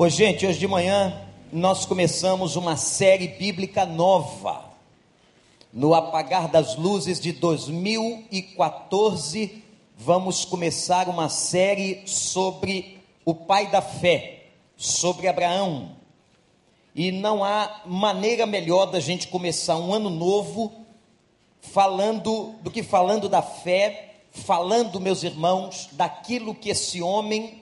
[0.00, 1.20] Ô, gente, hoje de manhã
[1.52, 4.66] nós começamos uma série bíblica nova.
[5.72, 9.60] No apagar das luzes de 2014,
[9.96, 15.96] vamos começar uma série sobre o pai da fé, sobre Abraão.
[16.94, 20.72] E não há maneira melhor da gente começar um ano novo
[21.60, 27.57] falando do que falando da fé, falando, meus irmãos, daquilo que esse homem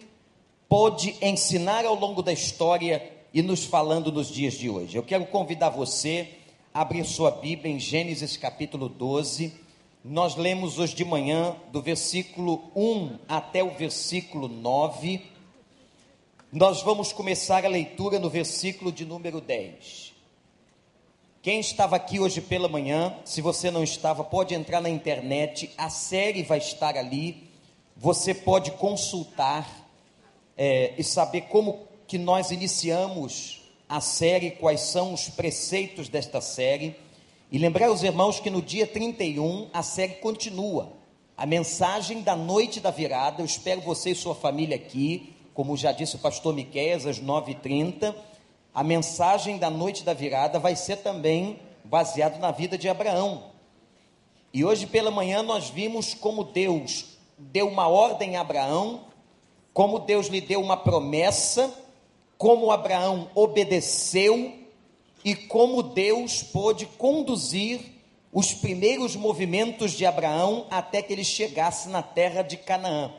[0.68, 4.96] pôde ensinar ao longo da história e nos falando nos dias de hoje.
[4.96, 6.28] Eu quero convidar você
[6.74, 9.54] a abrir sua Bíblia em Gênesis capítulo 12.
[10.04, 15.22] Nós lemos hoje de manhã do versículo 1 até o versículo 9.
[16.52, 20.14] Nós vamos começar a leitura no versículo de número 10.
[21.42, 25.88] Quem estava aqui hoje pela manhã, se você não estava, pode entrar na internet, a
[25.88, 27.48] série vai estar ali.
[27.96, 29.85] Você pode consultar
[30.56, 36.96] é, e saber como que nós iniciamos a série, quais são os preceitos desta série.
[37.50, 40.92] E lembrar os irmãos que no dia 31 a série continua.
[41.36, 45.92] A mensagem da noite da virada, eu espero você e sua família aqui, como já
[45.92, 48.14] disse o pastor Miqueias, às 9h30.
[48.74, 53.44] A mensagem da noite da virada vai ser também baseado na vida de Abraão.
[54.52, 59.05] E hoje pela manhã nós vimos como Deus deu uma ordem a Abraão
[59.76, 61.70] como Deus lhe deu uma promessa,
[62.38, 64.54] como Abraão obedeceu
[65.22, 67.82] e como Deus pôde conduzir
[68.32, 73.12] os primeiros movimentos de Abraão até que ele chegasse na terra de Canaã.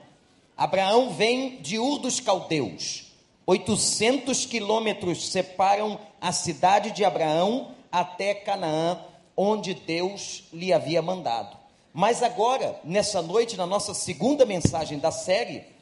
[0.58, 3.14] Abraão vem de Ur dos Caldeus.
[3.46, 9.00] 800 quilômetros separam a cidade de Abraão até Canaã,
[9.38, 11.56] onde Deus lhe havia mandado.
[11.94, 15.77] Mas agora, nessa noite, na nossa segunda mensagem da série,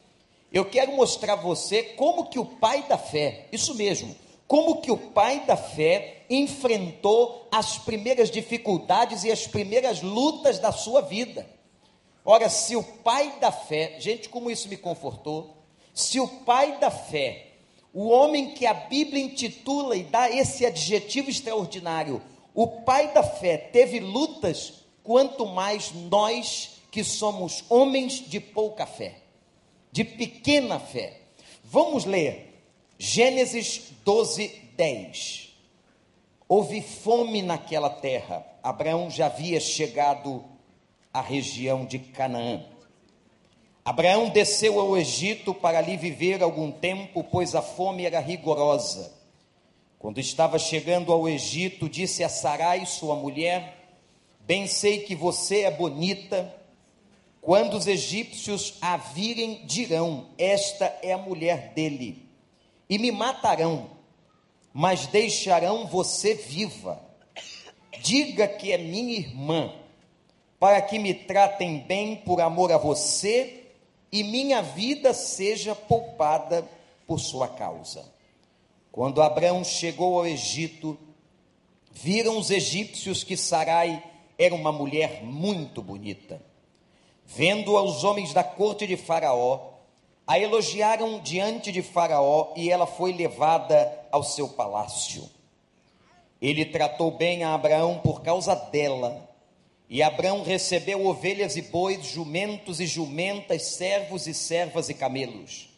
[0.56, 4.16] eu quero mostrar a você como que o pai da fé, isso mesmo,
[4.48, 10.72] como que o pai da fé enfrentou as primeiras dificuldades e as primeiras lutas da
[10.72, 11.46] sua vida.
[12.24, 15.58] Ora, se o pai da fé, gente, como isso me confortou,
[15.92, 17.48] se o pai da fé,
[17.92, 22.22] o homem que a Bíblia intitula e dá esse adjetivo extraordinário,
[22.54, 29.25] o pai da fé teve lutas, quanto mais nós que somos homens de pouca fé
[29.96, 31.22] de pequena fé.
[31.64, 32.52] Vamos ler
[32.98, 35.56] Gênesis 12, 10.
[36.46, 38.44] Houve fome naquela terra.
[38.62, 40.44] Abraão já havia chegado
[41.10, 42.62] à região de Canaã.
[43.82, 49.14] Abraão desceu ao Egito para ali viver algum tempo, pois a fome era rigorosa.
[49.98, 53.78] Quando estava chegando ao Egito, disse a Sarai, sua mulher:
[54.40, 56.54] Bem sei que você é bonita
[57.46, 62.28] quando os egípcios a virem, dirão: Esta é a mulher dele,
[62.90, 63.88] e me matarão,
[64.74, 67.00] mas deixarão você viva.
[68.02, 69.72] Diga que é minha irmã,
[70.58, 73.66] para que me tratem bem por amor a você
[74.10, 76.68] e minha vida seja poupada
[77.06, 78.12] por sua causa.
[78.90, 80.98] Quando Abraão chegou ao Egito,
[81.92, 84.02] viram os egípcios que Sarai
[84.36, 86.42] era uma mulher muito bonita
[87.26, 89.72] Vendo aos homens da corte de Faraó,
[90.26, 95.28] a elogiaram diante de Faraó e ela foi levada ao seu palácio.
[96.40, 99.28] Ele tratou bem a Abraão por causa dela.
[99.88, 105.68] E Abraão recebeu ovelhas e bois, jumentos e jumentas, servos e servas e camelos.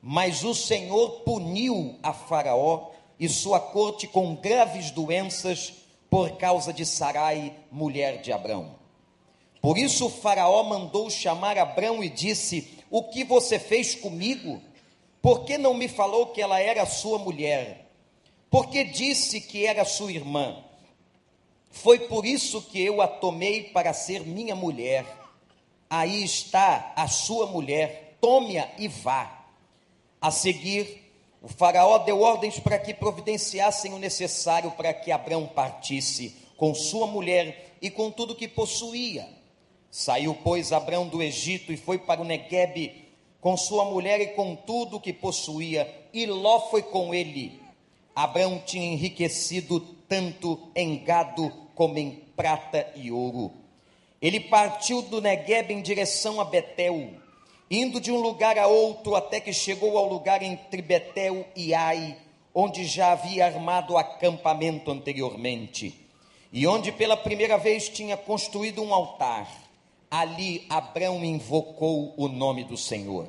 [0.00, 5.72] Mas o Senhor puniu a Faraó e sua corte com graves doenças
[6.08, 8.75] por causa de Sarai, mulher de Abraão.
[9.66, 14.62] Por isso o Faraó mandou chamar Abrão e disse: O que você fez comigo?
[15.20, 17.90] Por que não me falou que ela era sua mulher?
[18.48, 20.62] Por que disse que era sua irmã?
[21.68, 25.04] Foi por isso que eu a tomei para ser minha mulher.
[25.90, 29.46] Aí está a sua mulher, tome-a e vá.
[30.20, 31.10] A seguir,
[31.42, 37.08] o Faraó deu ordens para que providenciassem o necessário para que Abrão partisse com sua
[37.08, 39.35] mulher e com tudo que possuía.
[39.90, 43.06] Saiu, pois, Abrão do Egito e foi para o Neguebe
[43.40, 47.60] com sua mulher e com tudo que possuía, e Ló foi com ele.
[48.12, 49.78] Abrão tinha enriquecido
[50.08, 53.52] tanto em gado como em prata e ouro.
[54.20, 57.10] Ele partiu do Neguebe em direção a Betel,
[57.70, 62.16] indo de um lugar a outro até que chegou ao lugar entre Betel e Ai,
[62.52, 65.94] onde já havia armado acampamento anteriormente,
[66.52, 69.65] e onde pela primeira vez tinha construído um altar
[70.20, 73.28] ali Abraão invocou o nome do Senhor.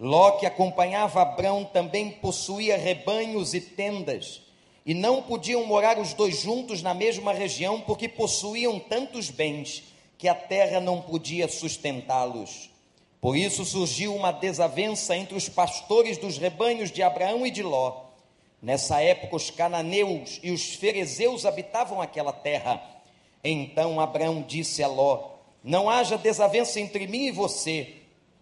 [0.00, 4.42] Ló, que acompanhava Abrão, também possuía rebanhos e tendas,
[4.84, 9.84] e não podiam morar os dois juntos na mesma região, porque possuíam tantos bens
[10.16, 12.70] que a terra não podia sustentá-los.
[13.20, 18.04] Por isso surgiu uma desavença entre os pastores dos rebanhos de Abraão e de Ló.
[18.62, 22.82] Nessa época, os cananeus e os ferezeus habitavam aquela terra.
[23.44, 25.35] Então Abraão disse a Ló:
[25.66, 27.96] Não haja desavença entre mim e você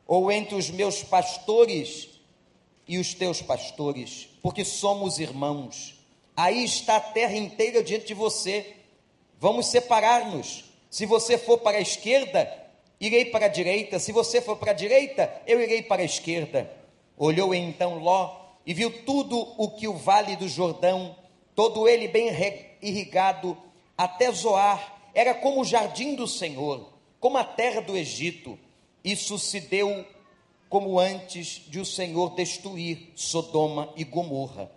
[0.06, 2.10] ou entre os meus pastores
[2.86, 5.98] e os teus pastores, porque somos irmãos.
[6.36, 8.76] Aí está a terra inteira diante de você.
[9.40, 10.66] Vamos separar-nos.
[10.90, 12.46] Se você for para a esquerda,
[13.00, 13.98] irei para a direita.
[13.98, 16.70] Se você for para a direita, eu irei para a esquerda.
[17.16, 21.16] Olhou então Ló e viu tudo o que o vale do Jordão,
[21.54, 22.28] todo ele bem
[22.82, 23.56] irrigado,
[23.96, 26.92] até Zoar, era como o jardim do Senhor,
[27.24, 28.58] como a terra do Egito
[29.02, 30.04] isso se deu
[30.68, 34.70] como antes de o Senhor destruir Sodoma e Gomorra.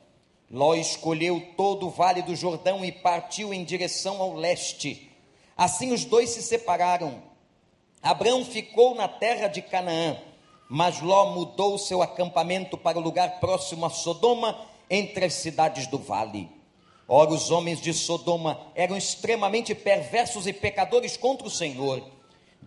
[0.49, 5.11] Ló escolheu todo o vale do Jordão e partiu em direção ao leste.
[5.57, 7.21] Assim os dois se separaram.
[8.01, 10.15] Abraão ficou na terra de Canaã,
[10.69, 14.57] mas Ló mudou seu acampamento para o lugar próximo a Sodoma,
[14.89, 16.49] entre as cidades do vale.
[17.09, 22.15] Ora, os homens de Sodoma eram extremamente perversos e pecadores contra o Senhor.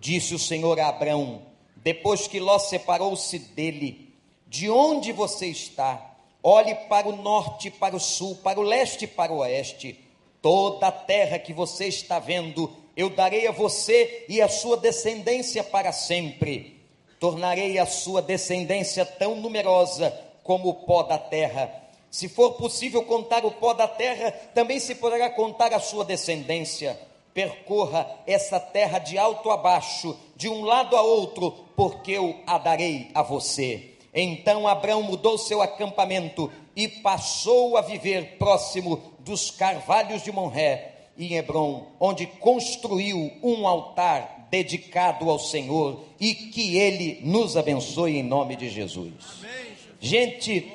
[0.00, 1.42] Disse o Senhor a Abraão:
[1.76, 4.14] depois que Ló separou-se dele,
[4.46, 6.16] de onde você está?
[6.42, 10.02] Olhe para o norte, para o sul, para o leste e para o oeste.
[10.40, 15.62] Toda a terra que você está vendo, eu darei a você e a sua descendência
[15.62, 16.80] para sempre.
[17.18, 21.70] Tornarei a sua descendência tão numerosa como o pó da terra.
[22.10, 26.98] Se for possível contar o pó da terra, também se poderá contar a sua descendência
[27.32, 32.58] percorra essa terra de alto a baixo, de um lado a outro, porque eu a
[32.58, 33.94] darei a você.
[34.12, 41.34] Então Abraão mudou seu acampamento e passou a viver próximo dos carvalhos de Monré, em
[41.34, 48.56] Hebron, onde construiu um altar dedicado ao Senhor e que ele nos abençoe em nome
[48.56, 49.42] de Jesus.
[50.00, 50.72] Gente,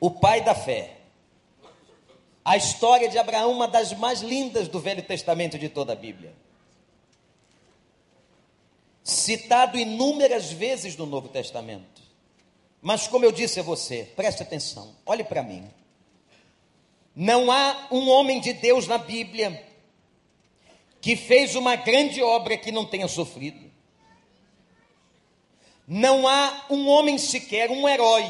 [0.00, 1.01] o pai da fé
[2.44, 6.34] a história de Abraão, uma das mais lindas do Velho Testamento de toda a Bíblia.
[9.04, 12.02] Citado inúmeras vezes no Novo Testamento.
[12.80, 15.70] Mas, como eu disse a você, preste atenção, olhe para mim.
[17.14, 19.64] Não há um homem de Deus na Bíblia
[21.00, 23.70] que fez uma grande obra que não tenha sofrido.
[25.86, 28.24] Não há um homem sequer, um herói,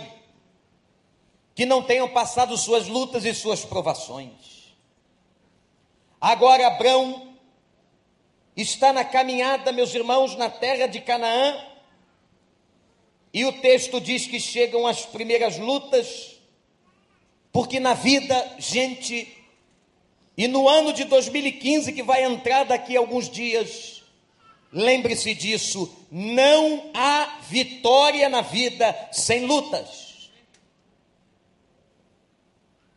[1.55, 4.31] que não tenham passado suas lutas e suas provações.
[6.21, 7.37] Agora Abraão
[8.57, 11.67] está na caminhada, meus irmãos, na terra de Canaã,
[13.35, 16.37] e o texto diz que chegam as primeiras lutas,
[17.51, 19.27] porque na vida, gente,
[20.37, 24.03] e no ano de 2015, que vai entrar daqui a alguns dias,
[24.71, 30.12] lembre-se disso, não há vitória na vida sem lutas.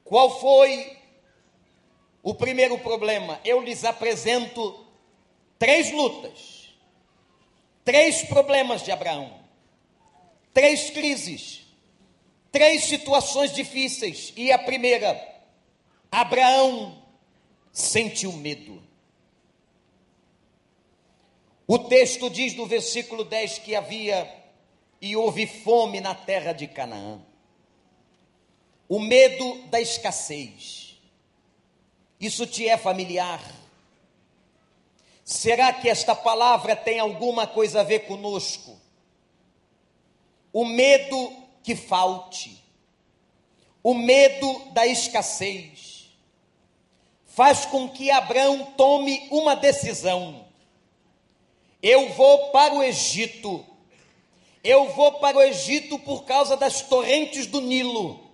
[0.05, 0.95] Qual foi
[2.21, 3.41] o primeiro problema?
[3.43, 4.85] Eu lhes apresento
[5.57, 6.69] três lutas,
[7.83, 9.39] três problemas de Abraão,
[10.53, 11.65] três crises,
[12.51, 14.31] três situações difíceis.
[14.37, 15.19] E a primeira,
[16.11, 17.01] Abraão
[17.71, 18.83] sentiu medo.
[21.67, 24.31] O texto diz no versículo 10 que havia
[25.01, 27.19] e houve fome na terra de Canaã
[28.87, 30.97] o medo da escassez.
[32.19, 33.41] Isso te é familiar?
[35.23, 38.79] Será que esta palavra tem alguma coisa a ver conosco?
[40.53, 42.63] O medo que falte,
[43.83, 46.11] o medo da escassez,
[47.25, 50.45] faz com que Abraão tome uma decisão.
[51.81, 53.65] Eu vou para o Egito,
[54.63, 58.24] eu vou para o Egito por causa das torrentes do Nilo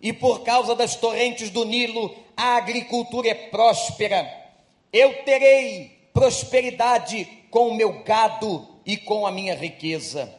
[0.00, 4.26] e por causa das torrentes do Nilo, a agricultura é próspera.
[4.92, 10.32] Eu terei prosperidade com o meu gado e com a minha riqueza.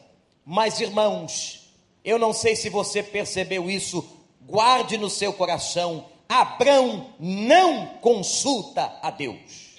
[0.44, 1.70] Mas, irmãos,
[2.04, 4.04] eu não sei se você percebeu isso,
[4.42, 9.70] guarde no seu coração: Abrão não consulta a Deus.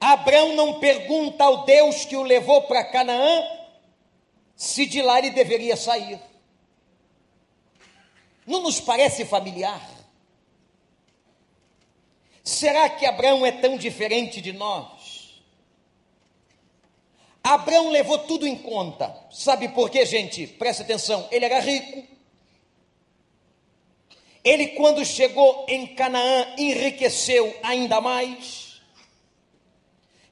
[0.00, 3.42] Abrão não pergunta ao Deus que o levou para Canaã
[4.54, 6.20] se de lá ele deveria sair.
[8.46, 9.80] Não nos parece familiar?
[12.42, 15.42] Será que Abraão é tão diferente de nós?
[17.42, 19.14] Abraão levou tudo em conta.
[19.30, 20.46] Sabe por quê, gente?
[20.46, 21.26] Presta atenção.
[21.30, 22.06] Ele era rico.
[24.42, 28.82] Ele, quando chegou em Canaã, enriqueceu ainda mais.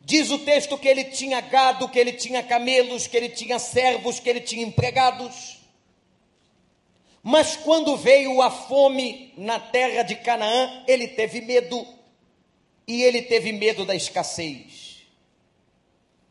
[0.02, 4.20] Diz o texto que ele tinha gado, que ele tinha camelos, que ele tinha servos,
[4.20, 5.61] que ele tinha empregados.
[7.22, 11.86] Mas quando veio a fome na terra de Canaã, ele teve medo.
[12.86, 15.06] E ele teve medo da escassez.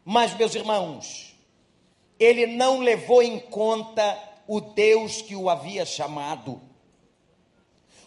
[0.03, 1.33] Mas, meus irmãos,
[2.19, 6.62] ele não levou em conta o Deus que o havia chamado.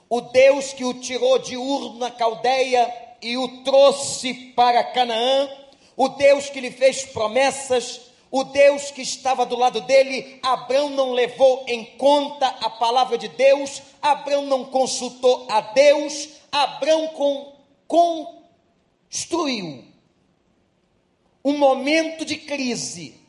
[0.08, 5.48] O Deus que o tirou de Ur na Caldeia e o trouxe para Canaã.
[5.96, 11.12] O Deus que lhe fez promessas o Deus que estava do lado dele, Abraão não
[11.12, 17.12] levou em conta a palavra de Deus, Abraão não consultou a Deus, Abraão
[17.86, 19.84] construiu
[21.44, 23.20] um momento de crise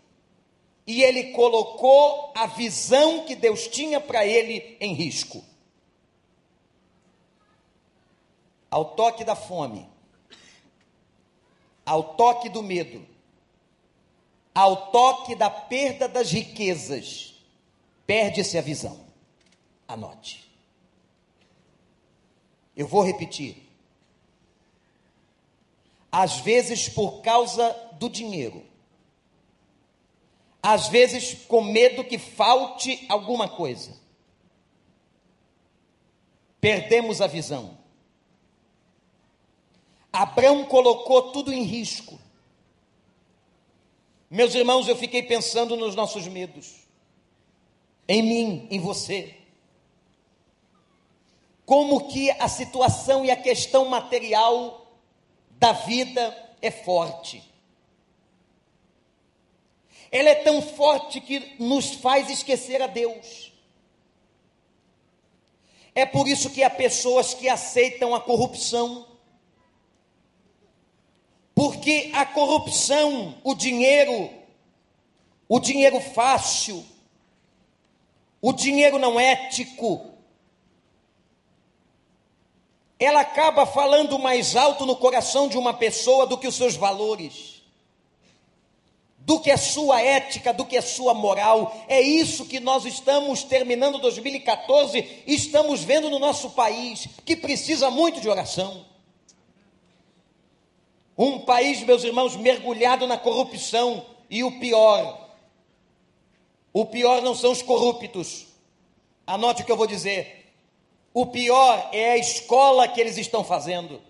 [0.87, 5.45] e ele colocou a visão que Deus tinha para ele em risco.
[8.71, 9.87] Ao toque da fome,
[11.85, 13.13] ao toque do medo,
[14.55, 17.35] ao toque da perda das riquezas,
[18.07, 19.05] perde-se a visão.
[19.85, 20.49] Anote.
[22.73, 23.69] Eu vou repetir.
[26.09, 27.69] Às vezes por causa
[27.99, 28.65] do dinheiro,
[30.63, 33.93] às vezes com medo que falte alguma coisa,
[36.61, 37.77] perdemos a visão.
[40.13, 42.17] Abraão colocou tudo em risco.
[44.35, 46.85] Meus irmãos, eu fiquei pensando nos nossos medos,
[48.05, 49.33] em mim, em você.
[51.65, 54.91] Como que a situação e a questão material
[55.51, 57.49] da vida é forte.
[60.11, 63.53] Ela é tão forte que nos faz esquecer a Deus.
[65.95, 69.14] É por isso que há pessoas que aceitam a corrupção
[71.55, 74.29] porque a corrupção, o dinheiro,
[75.47, 76.85] o dinheiro fácil,
[78.41, 80.11] o dinheiro não ético,
[82.99, 87.63] ela acaba falando mais alto no coração de uma pessoa do que os seus valores,
[89.17, 91.75] do que a sua ética, do que a sua moral.
[91.87, 97.89] É isso que nós estamos terminando 2014 e estamos vendo no nosso país, que precisa
[97.89, 98.94] muito de oração.
[101.17, 104.05] Um país, meus irmãos, mergulhado na corrupção.
[104.29, 105.29] E o pior,
[106.73, 108.47] o pior não são os corruptos.
[109.25, 110.53] Anote o que eu vou dizer.
[111.13, 114.01] O pior é a escola que eles estão fazendo.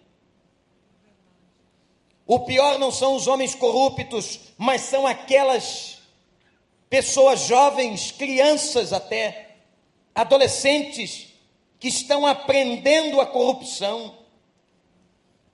[2.26, 6.00] O pior não são os homens corruptos, mas são aquelas
[6.90, 9.58] pessoas jovens, crianças até,
[10.16, 11.28] adolescentes,
[11.80, 14.25] que estão aprendendo a corrupção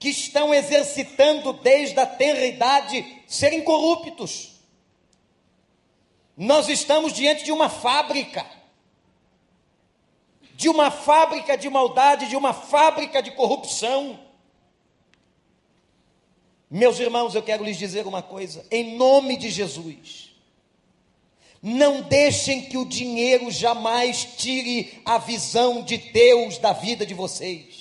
[0.02, 4.50] que estão exercitando desde a tenra idade serem corruptos.
[6.36, 8.44] Nós estamos diante de uma fábrica,
[10.56, 14.18] de uma fábrica de maldade, de uma fábrica de corrupção.
[16.68, 20.34] Meus irmãos, eu quero lhes dizer uma coisa, em nome de Jesus.
[21.62, 27.71] Não deixem que o dinheiro jamais tire a visão de Deus da vida de vocês.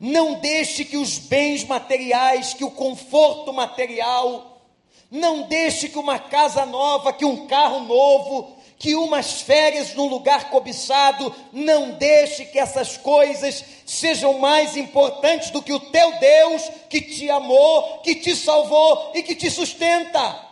[0.00, 4.62] Não deixe que os bens materiais, que o conforto material,
[5.10, 10.48] não deixe que uma casa nova, que um carro novo, que umas férias num lugar
[10.48, 17.02] cobiçado, não deixe que essas coisas sejam mais importantes do que o teu Deus que
[17.02, 20.48] te amou, que te salvou e que te sustenta.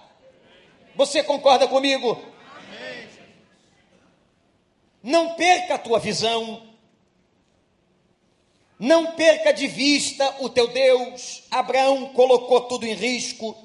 [0.95, 2.21] Você concorda comigo?
[5.02, 6.68] Não perca a tua visão.
[8.79, 11.43] Não perca de vista o teu Deus.
[11.51, 13.57] Abraão colocou tudo em risco.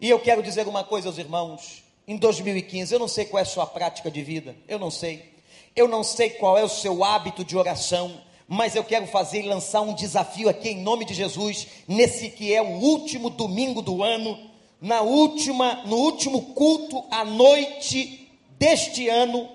[0.00, 1.82] E eu quero dizer uma coisa aos irmãos.
[2.06, 5.32] Em 2015, eu não sei qual é a sua prática de vida, eu não sei.
[5.76, 9.48] Eu não sei qual é o seu hábito de oração, mas eu quero fazer e
[9.48, 14.02] lançar um desafio aqui em nome de Jesus, nesse que é o último domingo do
[14.02, 14.38] ano,
[14.80, 18.28] na última, no último culto à noite
[18.58, 19.48] deste ano,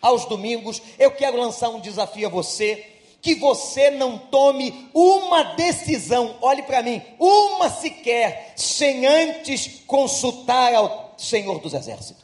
[0.00, 2.91] aos domingos, eu quero lançar um desafio a você
[3.22, 11.14] que você não tome uma decisão, olhe para mim, uma sequer, sem antes consultar ao
[11.16, 12.21] Senhor dos Exércitos.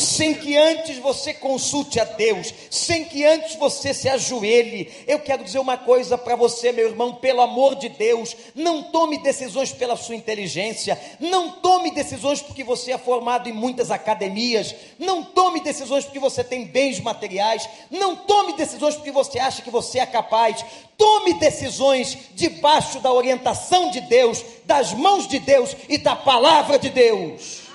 [0.00, 4.90] Sem que antes você consulte a Deus, sem que antes você se ajoelhe.
[5.06, 9.18] Eu quero dizer uma coisa para você, meu irmão, pelo amor de Deus, não tome
[9.18, 15.22] decisões pela sua inteligência, não tome decisões porque você é formado em muitas academias, não
[15.22, 19.98] tome decisões porque você tem bens materiais, não tome decisões porque você acha que você
[19.98, 20.64] é capaz.
[20.96, 26.90] Tome decisões debaixo da orientação de Deus, das mãos de Deus e da palavra de
[26.90, 27.69] Deus.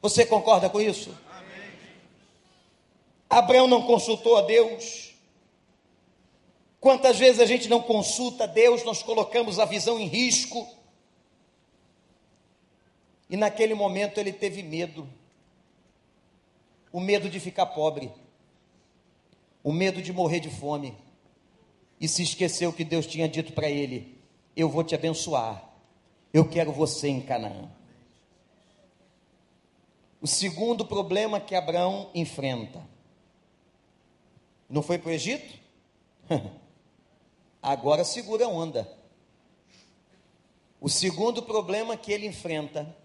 [0.00, 1.16] Você concorda com isso?
[1.30, 1.70] Amém.
[3.28, 5.14] Abraão não consultou a Deus.
[6.80, 10.68] Quantas vezes a gente não consulta a Deus, nós colocamos a visão em risco.
[13.28, 15.08] E naquele momento ele teve medo.
[16.92, 18.12] O medo de ficar pobre.
[19.62, 20.96] O medo de morrer de fome.
[22.00, 24.16] E se esqueceu que Deus tinha dito para ele:
[24.56, 25.68] Eu vou te abençoar.
[26.32, 27.77] Eu quero você em Canaã.
[30.20, 32.84] O segundo problema que Abraão enfrenta.
[34.68, 35.58] Não foi para o Egito?
[37.62, 38.90] Agora segura a onda.
[40.80, 42.96] O segundo problema que ele enfrenta.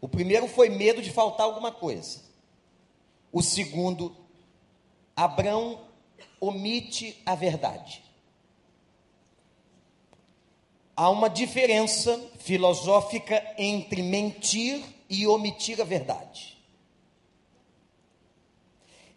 [0.00, 2.20] O primeiro foi medo de faltar alguma coisa.
[3.32, 4.16] O segundo,
[5.14, 5.80] Abraão
[6.40, 8.02] omite a verdade.
[10.94, 16.56] Há uma diferença filosófica entre mentir e omitir a verdade.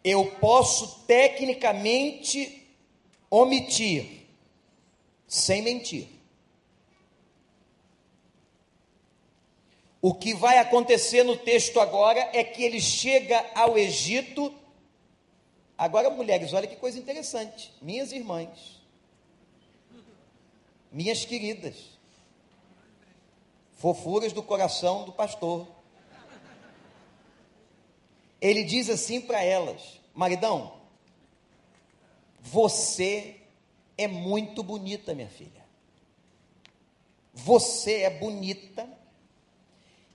[0.04, 2.68] Eu posso tecnicamente
[3.30, 4.28] omitir
[5.28, 6.08] sem mentir.
[10.02, 14.54] O que vai acontecer no texto agora é que ele chega ao Egito.
[15.78, 17.74] Agora, mulheres, olha que coisa interessante.
[17.82, 18.82] Minhas irmãs,
[20.90, 21.76] minhas queridas,
[23.74, 25.68] fofuras do coração do pastor
[28.42, 30.74] ele diz assim para elas: maridão,
[32.40, 33.36] você
[33.98, 35.66] é muito bonita, minha filha.
[37.34, 38.90] Você é bonita.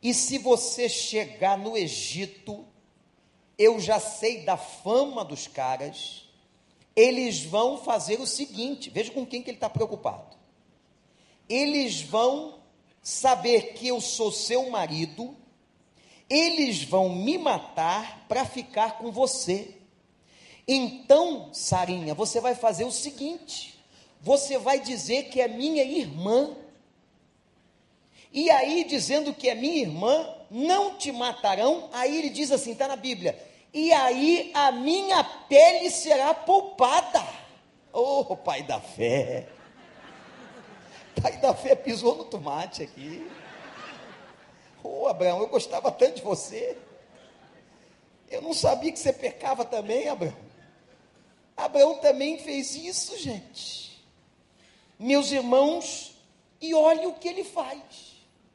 [0.03, 2.67] E se você chegar no Egito,
[3.57, 6.29] eu já sei da fama dos caras,
[6.95, 10.37] eles vão fazer o seguinte: veja com quem que ele está preocupado.
[11.49, 12.61] Eles vão
[13.03, 15.37] saber que eu sou seu marido
[16.29, 19.75] eles vão me matar para ficar com você.
[20.67, 23.79] Então, Sarinha, você vai fazer o seguinte:
[24.21, 26.57] você vai dizer que é minha irmã.
[28.33, 31.89] E aí, dizendo que é minha irmã, não te matarão.
[31.93, 33.39] Aí ele diz assim: está na Bíblia.
[33.73, 37.25] E aí a minha pele será poupada.
[37.93, 39.49] Oh, pai da fé.
[41.21, 43.29] Pai da fé pisou no tomate aqui.
[45.15, 46.77] Abraão, eu gostava tanto de você.
[48.29, 50.35] Eu não sabia que você pecava também, Abraão.
[51.57, 54.05] Abraão também fez isso, gente.
[54.99, 56.17] Meus irmãos,
[56.61, 57.79] e olha o que ele faz.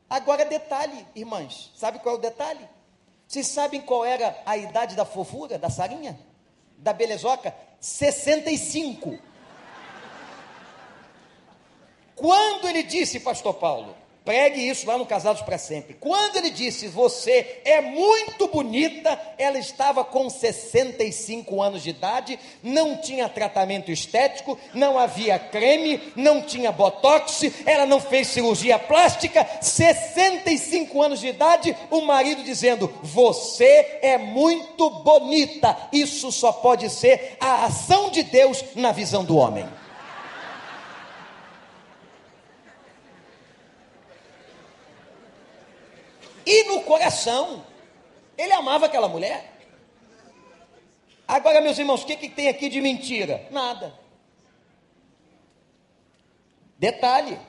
[0.10, 2.68] Agora, detalhe, irmãs, sabe qual é o detalhe?
[3.26, 6.20] Vocês sabem qual era a idade da fofura, da Sarinha?
[6.78, 7.56] Da belezoca?
[7.80, 9.18] 65.
[12.16, 13.96] Quando ele disse, pastor Paulo,
[14.30, 15.96] Pregue isso lá no Casados para Sempre.
[16.00, 22.98] Quando ele disse, você é muito bonita, ela estava com 65 anos de idade, não
[22.98, 31.02] tinha tratamento estético, não havia creme, não tinha botox, ela não fez cirurgia plástica, 65
[31.02, 35.76] anos de idade, o marido dizendo, você é muito bonita.
[35.92, 39.66] Isso só pode ser a ação de Deus na visão do homem.
[46.50, 47.64] E no coração,
[48.36, 49.56] ele amava aquela mulher.
[51.28, 53.48] Agora, meus irmãos, o que, que tem aqui de mentira?
[53.52, 53.94] Nada.
[56.76, 57.40] Detalhe: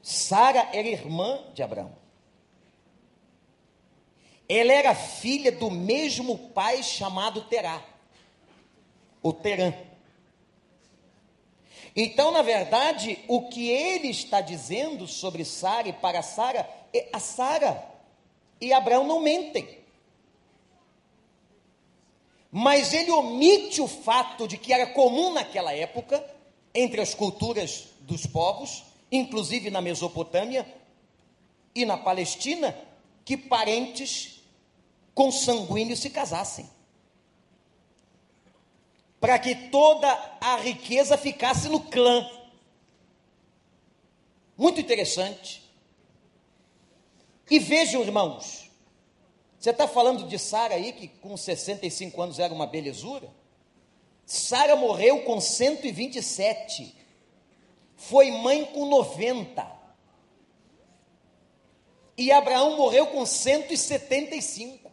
[0.00, 1.94] Sara era irmã de Abraão.
[4.48, 7.84] Ela era filha do mesmo pai chamado Terá,
[9.22, 9.74] o Terã.
[11.96, 17.20] Então, na verdade, o que ele está dizendo sobre Sara e para Sara, é a
[17.20, 17.84] Sara
[18.60, 19.78] e Abraão não mentem.
[22.50, 26.24] Mas ele omite o fato de que era comum naquela época,
[26.74, 30.66] entre as culturas dos povos, inclusive na Mesopotâmia
[31.74, 32.76] e na Palestina,
[33.24, 34.40] que parentes
[35.14, 36.73] consanguíneos se casassem
[39.24, 40.06] para que toda
[40.38, 42.30] a riqueza ficasse no clã.
[44.54, 45.64] Muito interessante.
[47.50, 48.70] E vejam, irmãos,
[49.58, 53.30] Você está falando de Sara aí, que com 65 anos era uma belezura?
[54.26, 56.94] Sara morreu com 127.
[57.96, 59.66] Foi mãe com 90.
[62.18, 64.83] E Abraão morreu com 175.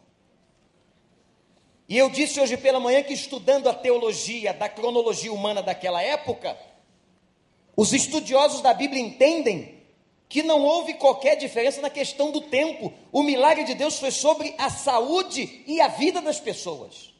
[1.92, 6.56] E eu disse hoje pela manhã que estudando a teologia da cronologia humana daquela época,
[7.76, 9.82] os estudiosos da Bíblia entendem
[10.26, 12.90] que não houve qualquer diferença na questão do tempo.
[13.12, 17.12] O milagre de Deus foi sobre a saúde e a vida das pessoas.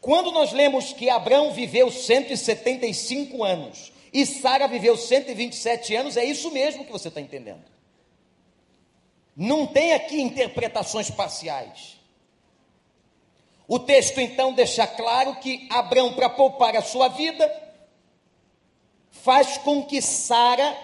[0.00, 6.52] Quando nós lemos que Abraão viveu 175 anos e Sara viveu 127 anos, é isso
[6.52, 7.64] mesmo que você está entendendo.
[9.36, 12.00] Não tem aqui interpretações parciais.
[13.66, 17.50] O texto então deixa claro que Abraão, para poupar a sua vida,
[19.10, 20.76] faz com que Sara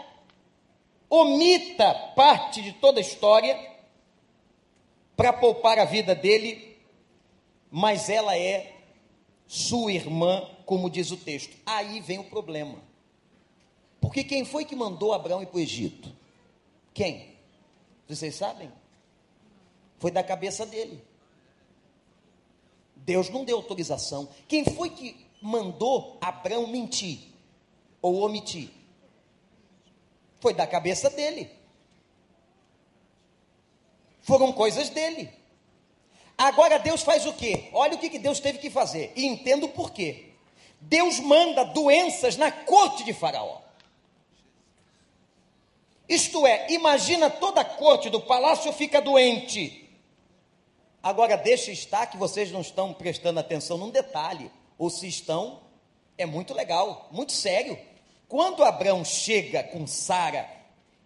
[1.11, 3.59] omita parte de toda a história
[5.17, 6.79] para poupar a vida dele,
[7.71, 8.73] mas ela é
[9.47, 11.57] sua irmã, como diz o texto.
[11.67, 12.81] Aí vem o problema.
[14.01, 16.14] Porque quem foi que mandou Abraão ir para o Egito?
[16.95, 17.37] Quem?
[18.07, 18.71] Vocês sabem?
[19.99, 21.03] Foi da cabeça dele.
[23.09, 24.29] Deus não deu autorização.
[24.47, 27.21] Quem foi que mandou Abraão mentir
[28.03, 28.68] ou omitir?
[30.40, 31.51] Foi da cabeça dele.
[34.21, 35.31] Foram coisas dele.
[36.37, 37.71] Agora Deus faz o quê?
[37.73, 39.11] Olha o que, que Deus teve que fazer.
[39.16, 40.35] E entendo o porquê.
[40.79, 43.62] Deus manda doenças na corte de Faraó.
[46.07, 49.88] Isto é, imagina toda a corte do palácio fica doente.
[51.09, 54.51] Agora deixa estar que vocês não estão prestando atenção num detalhe.
[54.77, 55.61] Ou se estão,
[56.18, 57.79] é muito legal, muito sério.
[58.29, 60.47] Quando Abraão chega com Sara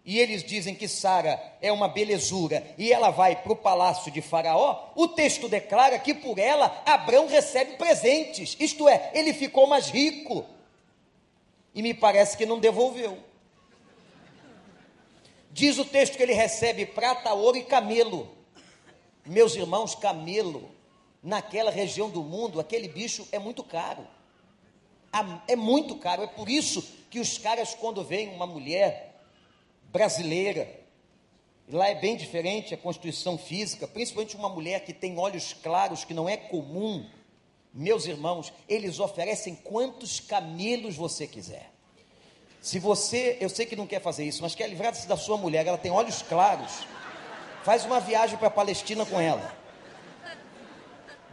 [0.03, 4.21] e eles dizem que Sara é uma belezura e ela vai para o palácio de
[4.21, 9.87] Faraó, o texto declara que por ela Abraão recebe presentes, isto é, ele ficou mais
[9.87, 10.45] rico.
[11.73, 13.17] E me parece que não devolveu.
[15.49, 18.42] Diz o texto que ele recebe prata, ouro e camelo.
[19.25, 20.69] Meus irmãos, camelo,
[21.21, 24.05] naquela região do mundo, aquele bicho é muito caro.
[25.47, 26.23] É muito caro.
[26.23, 29.21] É por isso que os caras, quando veem uma mulher
[29.91, 30.81] brasileira,
[31.69, 36.13] lá é bem diferente a constituição física, principalmente uma mulher que tem olhos claros, que
[36.13, 37.07] não é comum.
[37.73, 41.71] Meus irmãos, eles oferecem quantos camelos você quiser.
[42.61, 45.67] Se você, eu sei que não quer fazer isso, mas quer livrar-se da sua mulher,
[45.67, 46.87] ela tem olhos claros,
[47.63, 49.53] faz uma viagem para a Palestina com ela.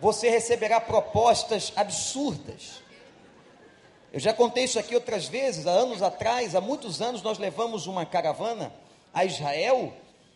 [0.00, 2.80] Você receberá propostas absurdas.
[4.12, 7.86] Eu já contei isso aqui outras vezes, há anos atrás, há muitos anos, nós levamos
[7.86, 8.72] uma caravana
[9.12, 9.92] a Israel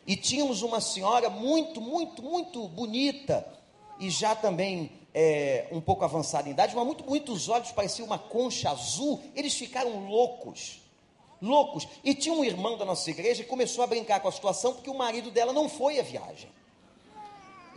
[0.07, 3.47] e tínhamos uma senhora muito, muito, muito bonita
[3.99, 8.07] e já também é, um pouco avançada em idade, mas muito bonita, os olhos pareciam
[8.07, 10.84] uma concha azul, eles ficaram loucos
[11.45, 11.87] loucos.
[12.03, 14.91] E tinha um irmão da nossa igreja que começou a brincar com a situação porque
[14.91, 16.51] o marido dela não foi à viagem.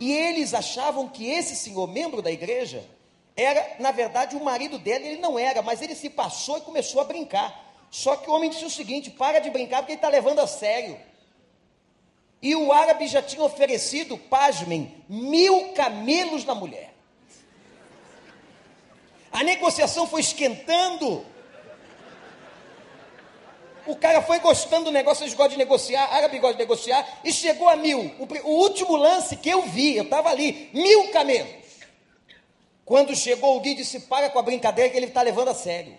[0.00, 2.88] E eles achavam que esse senhor, membro da igreja,
[3.36, 7.00] era, na verdade, o marido dela, ele não era, mas ele se passou e começou
[7.00, 7.66] a brincar.
[7.90, 10.46] Só que o homem disse o seguinte: para de brincar porque ele está levando a
[10.46, 10.98] sério.
[12.40, 16.94] E o árabe já tinha oferecido, pasmem, mil camelos na mulher.
[19.32, 21.24] A negociação foi esquentando.
[23.88, 27.32] O cara foi gostando do negócio, eles gostam de negociar, árabe gosta de negociar, e
[27.32, 28.14] chegou a mil.
[28.18, 31.50] O, o último lance que eu vi, eu estava ali, mil camelos.
[32.84, 35.96] Quando chegou o Gui, disse: para com a brincadeira que ele está levando a sério.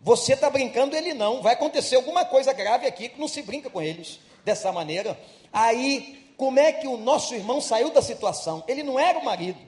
[0.00, 1.42] Você está brincando, ele não.
[1.42, 5.20] Vai acontecer alguma coisa grave aqui que não se brinca com eles dessa maneira.
[5.52, 8.64] Aí, como é que o nosso irmão saiu da situação?
[8.66, 9.60] Ele não era o marido,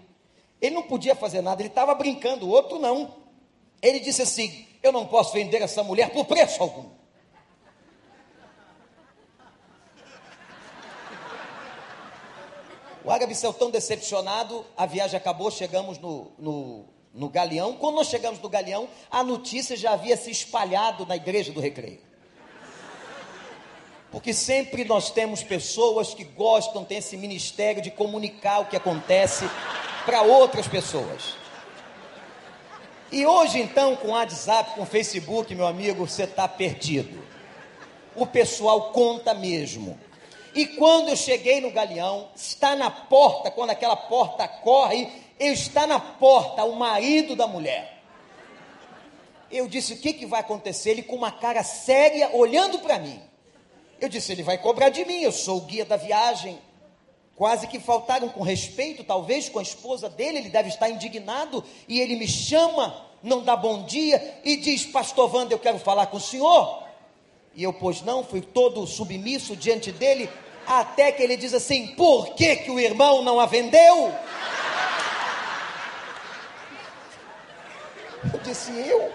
[0.58, 3.14] ele não podia fazer nada, ele estava brincando, o outro não.
[3.82, 7.01] Ele disse assim: Eu não posso vender essa mulher por preço algum.
[13.04, 17.74] O árabe saiu tão decepcionado, a viagem acabou, chegamos no, no, no Galeão.
[17.74, 22.00] Quando nós chegamos no Galeão, a notícia já havia se espalhado na igreja do recreio.
[24.12, 29.48] Porque sempre nós temos pessoas que gostam, tem esse ministério de comunicar o que acontece
[30.04, 31.34] para outras pessoas.
[33.10, 37.22] E hoje, então, com o WhatsApp, com o Facebook, meu amigo, você está perdido.
[38.14, 39.98] O pessoal conta mesmo.
[40.54, 45.98] E quando eu cheguei no galeão, está na porta, quando aquela porta corre, está na
[45.98, 48.02] porta o marido da mulher.
[49.50, 50.90] Eu disse: O que, que vai acontecer?
[50.90, 53.20] Ele com uma cara séria, olhando para mim.
[54.00, 56.58] Eu disse: Ele vai cobrar de mim, eu sou o guia da viagem.
[57.36, 61.98] quase que faltaram com respeito, talvez com a esposa dele, ele deve estar indignado, e
[62.00, 66.18] ele me chama, não dá bom dia, e diz: Pastor Wanda, eu quero falar com
[66.18, 66.82] o senhor.
[67.54, 70.30] E eu, pois não, fui todo submisso diante dele,
[70.66, 74.12] até que ele diz assim: Por que, que o irmão não a vendeu?
[78.32, 79.12] Eu disse: Eu?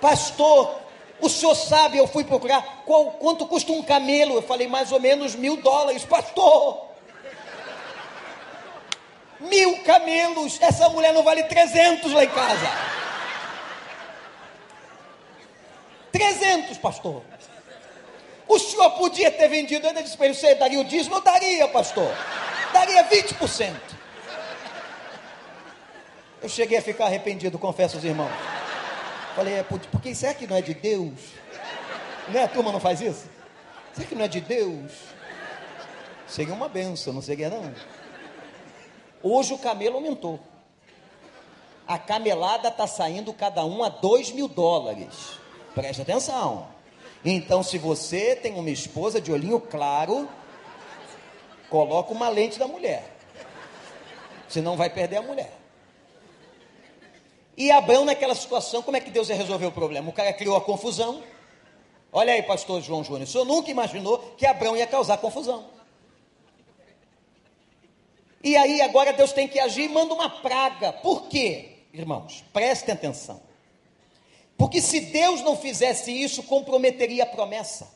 [0.00, 0.82] Pastor,
[1.20, 4.34] o senhor sabe, eu fui procurar qual, quanto custa um camelo.
[4.34, 6.88] Eu falei, mais ou menos mil dólares, pastor.
[9.38, 12.66] Mil camelos, essa mulher não vale 300 lá em casa.
[16.12, 17.22] 300, pastor.
[18.46, 21.16] O senhor podia ter vendido, ainda disse para ele, você daria o dízimo?
[21.16, 22.10] Eu daria, pastor.
[22.72, 23.74] Daria 20%.
[26.42, 28.32] Eu cheguei a ficar arrependido, confesso aos irmãos.
[29.34, 31.14] Falei, é, porque é que não é de Deus?
[32.28, 32.44] Né?
[32.44, 33.30] A turma não faz isso?
[33.94, 34.92] Será que não é de Deus?
[36.26, 37.72] Seria uma benção, não seria não?
[39.22, 40.40] Hoje o camelo aumentou.
[41.86, 45.41] A camelada está saindo cada um a dois mil dólares.
[45.74, 46.68] Preste atenção.
[47.24, 50.28] Então, se você tem uma esposa de olhinho claro,
[51.70, 53.16] coloca uma lente da mulher.
[54.48, 55.52] Senão vai perder a mulher.
[57.56, 60.10] E Abraão, naquela situação, como é que Deus ia resolver o problema?
[60.10, 61.22] O cara criou a confusão.
[62.12, 65.64] Olha aí, pastor João Júnior, o senhor nunca imaginou que Abraão ia causar confusão.
[68.44, 70.92] E aí, agora Deus tem que agir e manda uma praga.
[70.92, 72.44] Por quê, irmãos?
[72.52, 73.40] Prestem atenção.
[74.62, 77.92] Porque se Deus não fizesse isso, comprometeria a promessa.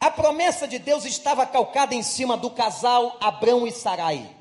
[0.00, 4.34] A promessa de Deus estava calcada em cima do casal Abraão e Sarai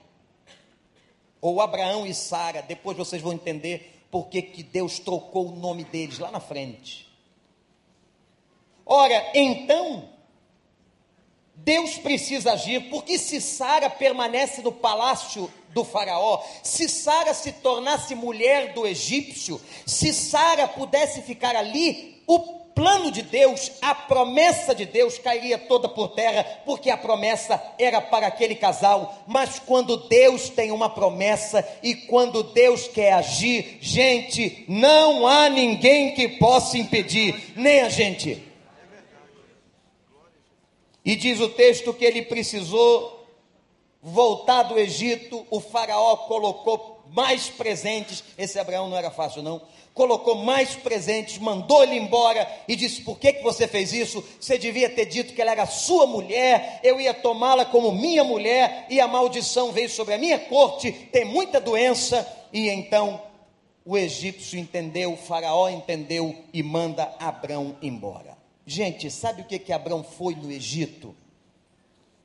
[1.41, 6.17] ou Abraão e Sara, depois vocês vão entender por que, Deus trocou o nome deles
[6.17, 7.05] lá na frente.
[8.85, 10.07] Ora, então,
[11.57, 18.15] Deus precisa agir, porque se Sara permanece no palácio do Faraó, se Sara se tornasse
[18.15, 22.39] mulher do egípcio, se Sara pudesse ficar ali, o
[22.77, 27.99] plano de Deus, a promessa de Deus cairia toda por terra, porque a promessa era
[27.99, 29.23] para aquele casal.
[29.25, 36.13] Mas quando Deus tem uma promessa e quando Deus quer agir, gente, não há ninguém
[36.13, 38.46] que possa impedir, nem a gente.
[41.07, 43.25] E diz o texto que ele precisou
[44.03, 48.21] voltar do Egito, o Faraó colocou mais presentes.
[48.37, 49.61] Esse Abraão não era fácil, não
[49.93, 54.21] colocou mais presentes, mandou ele embora e disse: Por que, que você fez isso?
[54.37, 58.85] Você devia ter dito que ela era sua mulher, eu ia tomá-la como minha mulher,
[58.89, 62.27] e a maldição veio sobre a minha corte, tem muita doença.
[62.51, 63.21] E então
[63.85, 68.36] o egípcio entendeu, o faraó entendeu e manda Abrão embora.
[68.67, 71.15] Gente, sabe o que, que Abrão foi no Egito?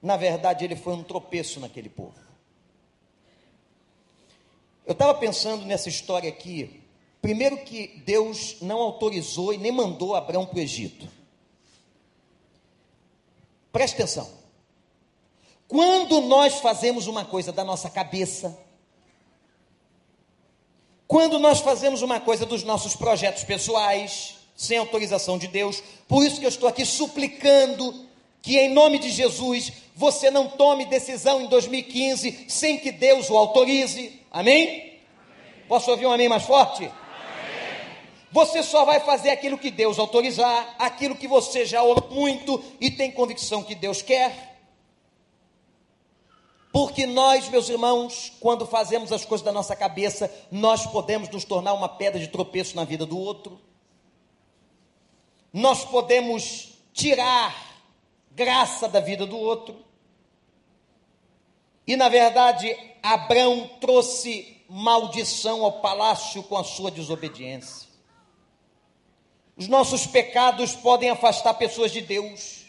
[0.02, 2.20] Na verdade, ele foi um tropeço naquele povo.
[4.84, 6.82] Eu estava pensando nessa história aqui,
[7.22, 11.08] Primeiro que Deus não autorizou e nem mandou Abraão para o Egito.
[13.70, 14.28] Preste atenção.
[15.68, 18.58] Quando nós fazemos uma coisa da nossa cabeça,
[21.06, 26.38] quando nós fazemos uma coisa dos nossos projetos pessoais, sem autorização de Deus, por isso
[26.38, 28.06] que eu estou aqui suplicando
[28.40, 33.36] que em nome de Jesus você não tome decisão em 2015 sem que Deus o
[33.36, 34.20] autorize.
[34.30, 34.68] Amém?
[34.68, 34.92] amém.
[35.68, 36.88] Posso ouvir um amém mais forte?
[38.30, 42.90] Você só vai fazer aquilo que Deus autorizar, aquilo que você já orou muito e
[42.90, 44.60] tem convicção que Deus quer.
[46.72, 51.74] Porque nós, meus irmãos, quando fazemos as coisas da nossa cabeça, nós podemos nos tornar
[51.74, 53.60] uma pedra de tropeço na vida do outro.
[55.52, 57.54] Nós podemos tirar
[58.30, 59.84] graça da vida do outro.
[61.86, 67.88] E na verdade, Abraão trouxe maldição ao palácio com a sua desobediência.
[69.56, 72.64] Os nossos pecados podem afastar pessoas de Deus.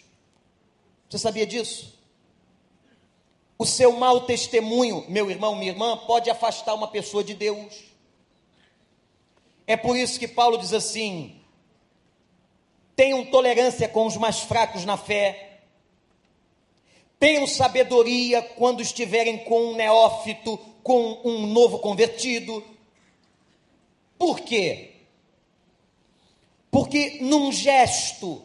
[1.10, 1.98] Você sabia disso?
[3.58, 7.86] O seu mau testemunho, meu irmão, minha irmã, pode afastar uma pessoa de Deus.
[9.66, 11.43] É por isso que Paulo diz assim:
[12.96, 15.60] tenham tolerância com os mais fracos na fé,
[17.20, 22.64] tenham sabedoria quando estiverem com um neófito, com um novo convertido.
[24.18, 24.92] Por quê?
[26.70, 28.44] Porque num gesto,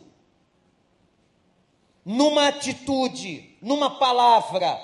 [2.04, 4.80] numa atitude, numa palavra,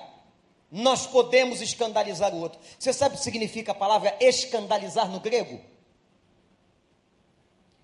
[0.71, 2.59] nós podemos escandalizar o outro.
[2.79, 5.61] Você sabe o que significa a palavra escandalizar no grego?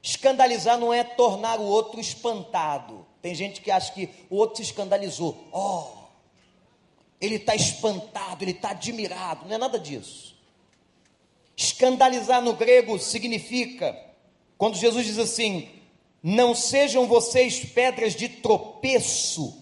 [0.02, 3.06] Escandalizar não é tornar o outro espantado.
[3.20, 5.36] Tem gente que acha que o outro se escandalizou.
[5.52, 6.00] Oh,
[7.20, 9.46] ele está espantado, ele está admirado.
[9.46, 10.34] Não é nada disso.
[11.54, 13.94] Escandalizar no grego significa,
[14.56, 15.68] quando Jesus diz assim:
[16.22, 19.58] não sejam vocês pedras de tropeço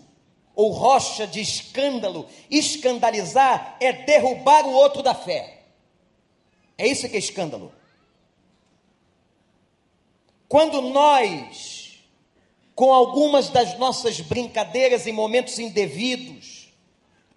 [0.54, 2.28] ou rocha de escândalo.
[2.50, 5.62] Escandalizar é derrubar o outro da fé.
[6.76, 7.72] É isso que é escândalo.
[10.48, 12.00] Quando nós,
[12.74, 16.72] com algumas das nossas brincadeiras em momentos indevidos,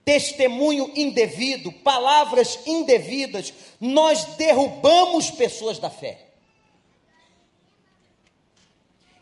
[0.05, 6.27] testemunho indevido, palavras indevidas, nós derrubamos pessoas da fé.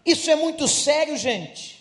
[0.06, 1.80] Isso é muito sério, gente.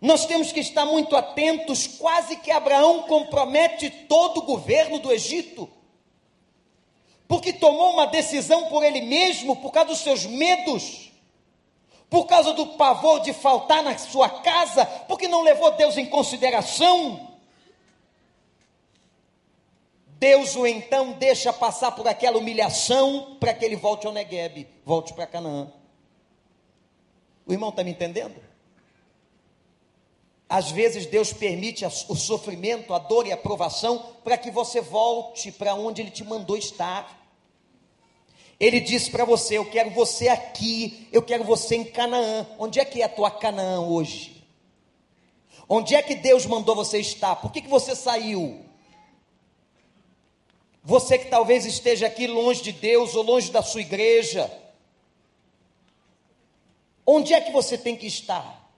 [0.00, 5.68] Nós temos que estar muito atentos, quase que Abraão compromete todo o governo do Egito,
[7.30, 11.12] porque tomou uma decisão por ele mesmo, por causa dos seus medos,
[12.10, 17.30] por causa do pavor de faltar na sua casa, porque não levou Deus em consideração.
[20.18, 25.14] Deus o então deixa passar por aquela humilhação para que ele volte ao Negueb, volte
[25.14, 25.72] para Canaã.
[27.46, 28.42] O irmão está me entendendo?
[30.48, 35.52] Às vezes Deus permite o sofrimento, a dor e a provação para que você volte
[35.52, 37.19] para onde Ele te mandou estar.
[38.60, 42.46] Ele disse para você: Eu quero você aqui, eu quero você em Canaã.
[42.58, 44.44] Onde é que é a tua Canaã hoje?
[45.68, 47.36] Onde é que Deus mandou você estar?
[47.36, 48.64] Por que, que você saiu?
[50.84, 54.50] Você que talvez esteja aqui longe de Deus ou longe da sua igreja,
[57.12, 58.70] Onde é que você tem que estar?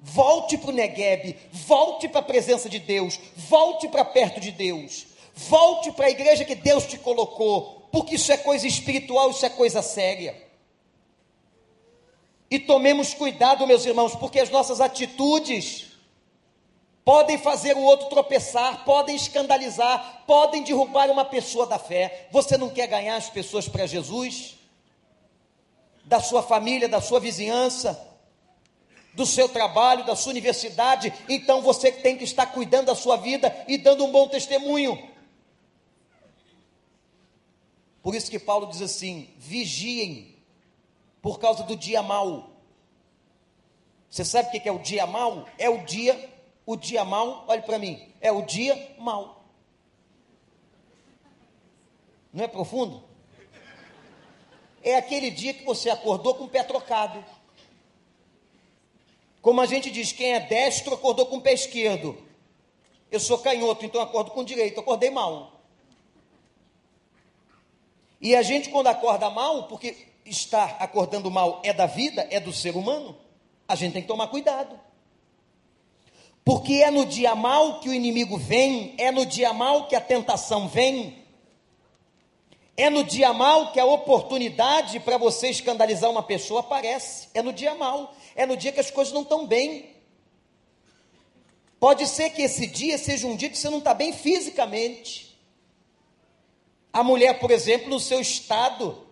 [0.00, 5.06] Volte para o Negueb, volte para a presença de Deus, volte para perto de Deus,
[5.32, 9.48] volte para a igreja que Deus te colocou, porque isso é coisa espiritual, isso é
[9.48, 10.36] coisa séria.
[12.50, 15.92] E tomemos cuidado, meus irmãos, porque as nossas atitudes
[17.04, 22.26] podem fazer o outro tropeçar, podem escandalizar, podem derrubar uma pessoa da fé.
[22.32, 24.56] Você não quer ganhar as pessoas para Jesus?
[26.04, 27.98] da sua família, da sua vizinhança,
[29.14, 33.54] do seu trabalho, da sua universidade, então você tem que estar cuidando da sua vida
[33.66, 35.13] e dando um bom testemunho.
[38.04, 40.36] Por isso que Paulo diz assim: vigiem,
[41.22, 42.50] por causa do dia mau.
[44.10, 45.48] Você sabe o que é o dia mau?
[45.58, 46.32] É o dia,
[46.66, 49.42] o dia mau, olhe para mim, é o dia mau.
[52.30, 53.02] Não é profundo?
[54.82, 57.24] é aquele dia que você acordou com o pé trocado.
[59.40, 62.22] Como a gente diz, quem é destro acordou com o pé esquerdo.
[63.10, 65.53] Eu sou canhoto, então acordo com o direito, acordei mal.
[68.24, 72.54] E a gente, quando acorda mal, porque estar acordando mal é da vida, é do
[72.54, 73.14] ser humano,
[73.68, 74.80] a gente tem que tomar cuidado.
[76.42, 80.00] Porque é no dia mal que o inimigo vem, é no dia mal que a
[80.00, 81.22] tentação vem,
[82.78, 87.28] é no dia mal que a oportunidade para você escandalizar uma pessoa aparece.
[87.34, 88.16] É no dia mal.
[88.34, 89.90] É no dia que as coisas não estão bem.
[91.78, 95.33] Pode ser que esse dia seja um dia que você não está bem fisicamente.
[96.94, 99.04] A mulher, por exemplo, no seu estado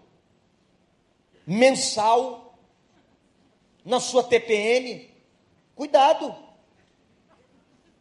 [1.45, 2.57] mensal,
[3.85, 5.13] na sua TPM,
[5.75, 6.33] cuidado.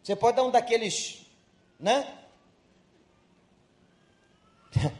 [0.03, 1.25] Você pode dar um daqueles,
[1.79, 2.15] né?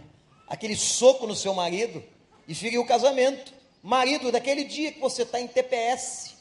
[0.49, 2.03] aquele soco no seu marido
[2.47, 3.53] e ferir o casamento.
[3.83, 6.37] Marido, daquele dia que você está em TPS.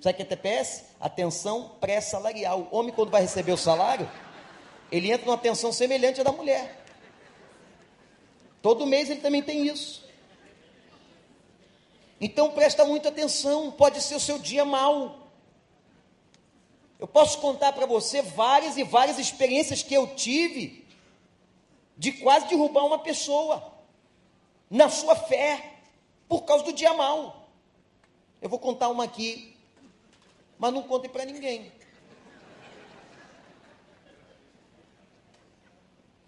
[0.00, 0.84] Sabe o que é TPS?
[0.98, 2.66] Atenção pré-salarial.
[2.72, 4.10] O homem, quando vai receber o salário,
[4.90, 6.87] ele entra numa atenção semelhante à da mulher.
[8.60, 10.06] Todo mês ele também tem isso.
[12.20, 15.28] Então presta muita atenção, pode ser o seu dia mal.
[16.98, 20.84] Eu posso contar para você várias e várias experiências que eu tive
[21.96, 23.72] de quase derrubar uma pessoa
[24.68, 25.78] na sua fé
[26.28, 27.48] por causa do dia mal.
[28.42, 29.56] Eu vou contar uma aqui,
[30.58, 31.72] mas não contem para ninguém.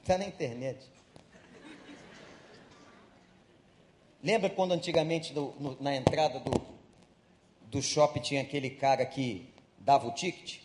[0.02, 0.99] Está na internet.
[4.22, 6.60] Lembra quando antigamente no, na entrada do,
[7.62, 9.48] do shopping tinha aquele cara que
[9.78, 10.60] dava o ticket?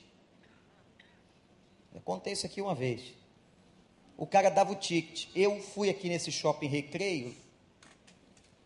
[1.94, 3.14] Eu contei isso aqui uma vez.
[4.18, 5.28] O cara dava o ticket.
[5.34, 7.34] Eu fui aqui nesse shopping recreio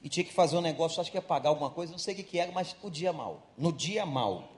[0.02, 2.18] e tinha que fazer um negócio, acho que ia pagar alguma coisa, não sei o
[2.18, 3.52] que, que era, mas o dia mal.
[3.58, 4.54] No dia mal.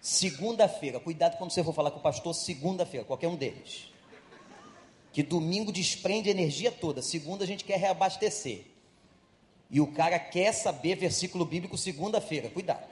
[0.00, 3.88] Segunda-feira, cuidado quando você for falar com o pastor, segunda-feira, qualquer um deles.
[5.12, 8.73] Que domingo desprende a energia toda, segunda a gente quer reabastecer.
[9.74, 12.86] E o cara quer saber versículo bíblico segunda-feira, cuidado.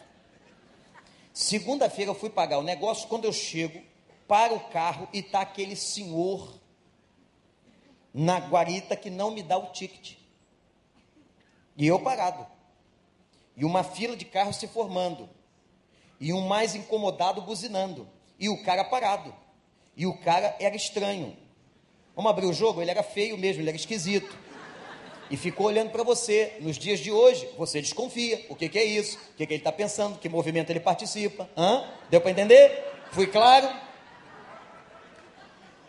[1.33, 3.80] Segunda-feira eu fui pagar o negócio, quando eu chego,
[4.26, 6.61] para o carro e está aquele senhor
[8.12, 10.16] na guarita que não me dá o ticket.
[11.76, 12.45] E eu parado.
[13.57, 15.30] E uma fila de carros se formando.
[16.18, 18.09] E um mais incomodado buzinando.
[18.41, 19.33] E o cara parado.
[19.97, 21.37] E o cara era estranho.
[22.16, 22.83] Vamos abrir o jogo?
[22.83, 24.37] Ele era feio mesmo, ele era esquisito.
[25.33, 26.59] E ficou olhando para você.
[26.61, 28.45] Nos dias de hoje, você desconfia.
[28.51, 29.16] O que, que é isso?
[29.16, 30.18] O que, que ele está pensando?
[30.18, 31.49] Que movimento ele participa?
[31.57, 31.89] Hã?
[32.11, 32.85] Deu para entender?
[33.12, 33.66] Fui claro?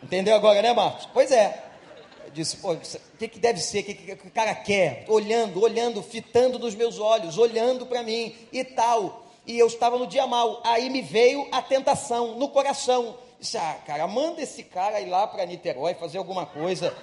[0.02, 1.10] Entendeu agora, né, Marcos?
[1.14, 1.62] Pois é.
[2.24, 2.78] Eu disse, o
[3.20, 3.82] que, que deve ser?
[3.82, 5.04] O que, que, que o cara quer?
[5.10, 9.26] Olhando, olhando, fitando nos meus olhos, olhando para mim e tal.
[9.46, 10.62] E eu estava no dia mal.
[10.64, 13.18] Aí me veio a tentação no coração.
[13.41, 16.96] Disse, ah, cara, manda esse cara ir lá para Niterói fazer alguma coisa.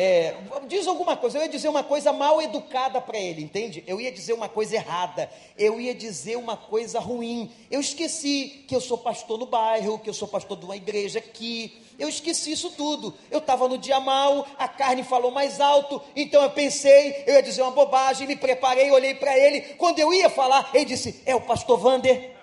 [0.00, 0.36] É,
[0.68, 3.82] diz alguma coisa, eu ia dizer uma coisa mal educada para ele, entende?
[3.84, 5.28] Eu ia dizer uma coisa errada,
[5.58, 7.50] eu ia dizer uma coisa ruim.
[7.68, 11.18] Eu esqueci que eu sou pastor no bairro, que eu sou pastor de uma igreja
[11.18, 11.82] aqui.
[11.98, 13.12] Eu esqueci isso tudo.
[13.28, 17.42] Eu estava no dia mal, a carne falou mais alto, então eu pensei, eu ia
[17.42, 19.62] dizer uma bobagem, me preparei, olhei para ele.
[19.74, 22.36] Quando eu ia falar, ele disse: É o pastor Vander.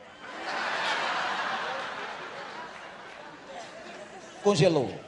[4.43, 5.04] Congelou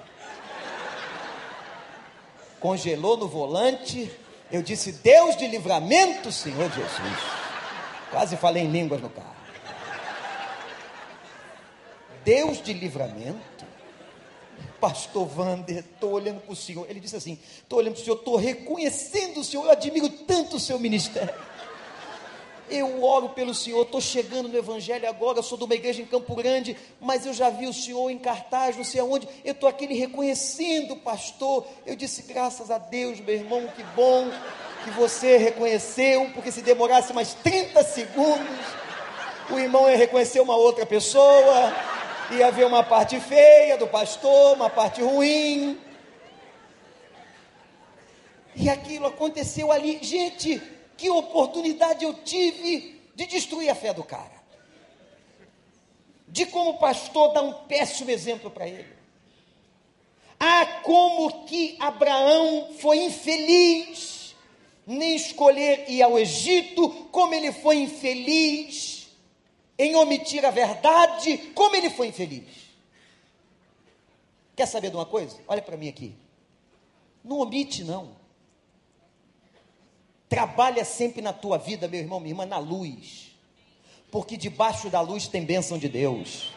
[2.60, 4.12] congelou no volante.
[4.52, 7.20] Eu disse: Deus de livramento, Senhor Jesus.
[8.12, 9.36] Quase falei em línguas no carro.
[12.24, 13.66] Deus de livramento.
[14.80, 16.86] Pastor Wander, estou olhando para o Senhor.
[16.90, 20.58] Ele disse assim: estou olhando para o Senhor, estou reconhecendo o Senhor, eu admiro tanto
[20.58, 21.34] o seu ministério.
[22.70, 26.36] Eu oro pelo Senhor, estou chegando no Evangelho agora, sou de uma igreja em Campo
[26.36, 29.86] Grande, mas eu já vi o Senhor em cartaz, não sei aonde, eu estou aqui
[29.86, 31.66] lhe reconhecendo, pastor.
[31.86, 34.30] Eu disse, graças a Deus, meu irmão, que bom
[34.84, 38.66] que você reconheceu, porque se demorasse mais 30 segundos,
[39.50, 41.74] o irmão ia reconhecer uma outra pessoa,
[42.32, 45.80] ia haver uma parte feia do pastor, uma parte ruim.
[48.58, 50.62] E aquilo aconteceu ali, gente
[50.98, 54.38] que oportunidade eu tive de destruir a fé do cara.
[56.28, 58.98] De como pastor dar um péssimo exemplo para ele.
[60.40, 64.18] Ah, como que Abraão foi infeliz
[64.88, 69.10] nem escolher ir ao Egito, como ele foi infeliz
[69.78, 72.48] em omitir a verdade, como ele foi infeliz.
[74.56, 75.38] Quer saber de uma coisa?
[75.48, 76.16] Olha para mim aqui.
[77.24, 78.16] Não omite, não.
[80.30, 83.32] Trabalha sempre na tua vida, meu irmão, minha irmã, na luz.
[84.12, 86.50] Porque debaixo da luz tem bênção de Deus.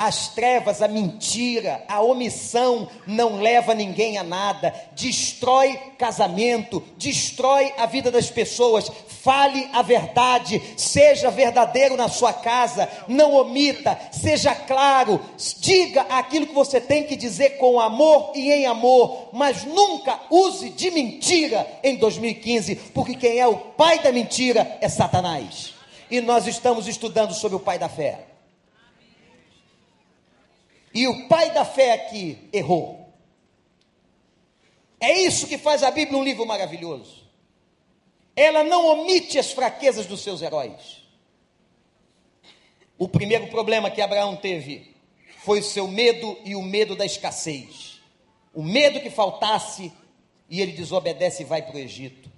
[0.00, 7.84] As trevas, a mentira, a omissão não leva ninguém a nada, destrói casamento, destrói a
[7.84, 8.88] vida das pessoas.
[9.08, 15.20] Fale a verdade, seja verdadeiro na sua casa, não omita, seja claro,
[15.58, 20.70] diga aquilo que você tem que dizer com amor e em amor, mas nunca use
[20.70, 25.74] de mentira em 2015, porque quem é o pai da mentira é Satanás.
[26.08, 28.27] E nós estamos estudando sobre o pai da fé.
[30.94, 33.12] E o pai da fé aqui errou.
[35.00, 37.26] É isso que faz a Bíblia um livro maravilhoso.
[38.34, 41.02] Ela não omite as fraquezas dos seus heróis.
[42.96, 44.94] O primeiro problema que Abraão teve
[45.44, 48.00] foi o seu medo e o medo da escassez.
[48.52, 49.92] O medo que faltasse
[50.48, 52.30] e ele desobedece e vai para o Egito.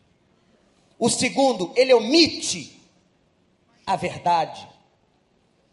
[0.98, 2.78] O segundo, ele omite
[3.86, 4.68] a verdade.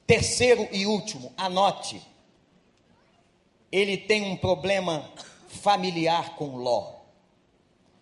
[0.05, 2.01] Terceiro e último, anote
[3.71, 5.09] ele tem um problema
[5.47, 6.95] familiar com Ló.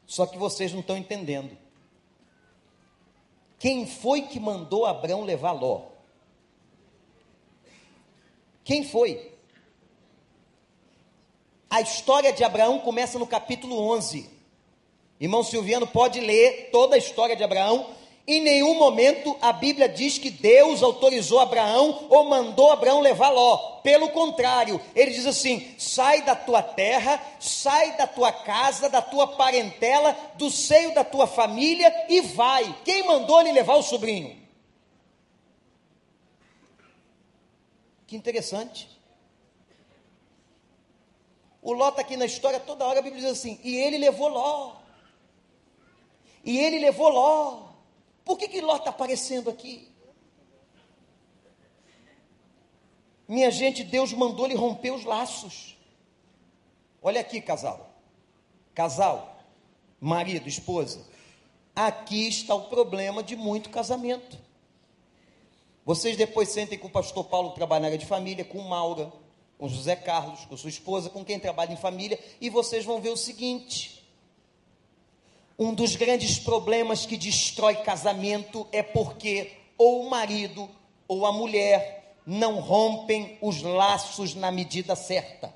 [0.06, 1.58] Só que vocês não estão entendendo.
[3.58, 5.84] Quem foi que mandou Abraão levar Ló?
[8.64, 9.34] Quem foi?
[11.70, 14.30] A história de Abraão começa no capítulo 11.
[15.20, 17.96] Irmão Silviano pode ler toda a história de Abraão
[18.28, 23.82] em nenhum momento a Bíblia diz que Deus autorizou Abraão ou mandou Abraão levar Ló.
[23.84, 29.28] Pelo contrário, ele diz assim: sai da tua terra, sai da tua casa, da tua
[29.28, 32.76] parentela, do seio da tua família e vai.
[32.84, 34.36] Quem mandou ele levar o sobrinho?
[38.08, 38.90] Que interessante.
[41.62, 44.30] O Ló está aqui na história, toda hora a Bíblia diz assim: e ele levou
[44.30, 44.78] Ló.
[46.44, 47.75] E ele levou Ló.
[48.26, 49.88] Por que, que Ló está aparecendo aqui?
[53.28, 55.78] Minha gente, Deus mandou ele romper os laços.
[57.02, 57.92] Olha aqui, casal.
[58.74, 59.40] Casal,
[60.02, 61.06] marido, esposa.
[61.76, 64.38] Aqui está o problema de muito casamento.
[65.86, 69.14] Vocês depois sentem com o pastor Paulo que trabalha na área de família, com Maura,
[69.58, 73.10] com José Carlos, com sua esposa, com quem trabalha em família, e vocês vão ver
[73.10, 73.95] o seguinte:
[75.58, 80.70] um dos grandes problemas que destrói casamento é porque ou o marido
[81.08, 85.54] ou a mulher não rompem os laços na medida certa.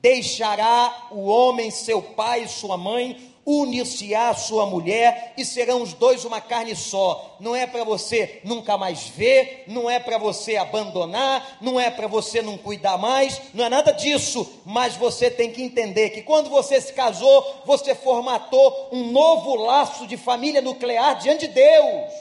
[0.00, 6.24] Deixará o homem seu pai e sua mãe, unir-se-á sua mulher e serão os dois
[6.24, 7.36] uma carne só.
[7.40, 12.06] Não é para você nunca mais ver, não é para você abandonar, não é para
[12.06, 14.60] você não cuidar mais, não é nada disso.
[14.64, 20.06] Mas você tem que entender que quando você se casou, você formatou um novo laço
[20.06, 22.12] de família nuclear diante de Deus.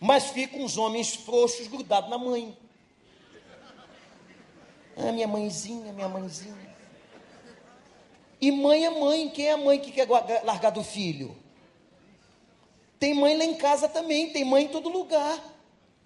[0.00, 2.56] Mas ficam uns homens frouxos grudados na mãe.
[4.96, 6.57] Ah, minha mãezinha, minha mãezinha.
[8.40, 9.28] E mãe é mãe.
[9.28, 10.06] Quem é a mãe que quer
[10.44, 11.36] largar do filho?
[12.98, 15.38] Tem mãe lá em casa também, tem mãe em todo lugar.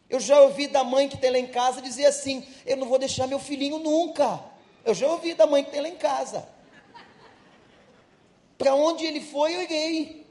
[0.08, 2.98] Eu já ouvi da mãe que tem lá em casa dizer assim: Eu não vou
[2.98, 4.42] deixar meu filhinho nunca.
[4.84, 6.46] Eu já ouvi da mãe que tem lá em casa.
[8.58, 10.26] Para onde ele foi, eu irei.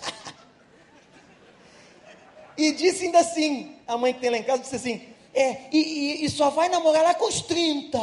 [2.56, 6.22] e disse ainda assim: A mãe que tem lá em casa disse assim: É, e,
[6.22, 7.98] e, e só vai namorar lá com os 30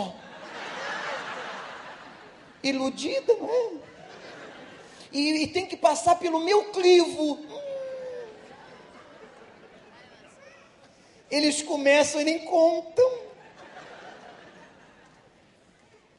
[2.69, 3.71] iludida, não é?
[5.11, 7.39] E, e tem que passar pelo meu crivo.
[11.29, 13.25] Eles começam e nem contam.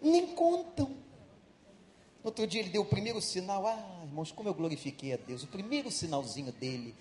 [0.00, 0.96] Nem contam.
[2.22, 3.66] Outro dia ele deu o primeiro sinal.
[3.66, 5.42] Ah, irmãos, como eu glorifiquei a Deus.
[5.42, 6.94] O primeiro sinalzinho dele.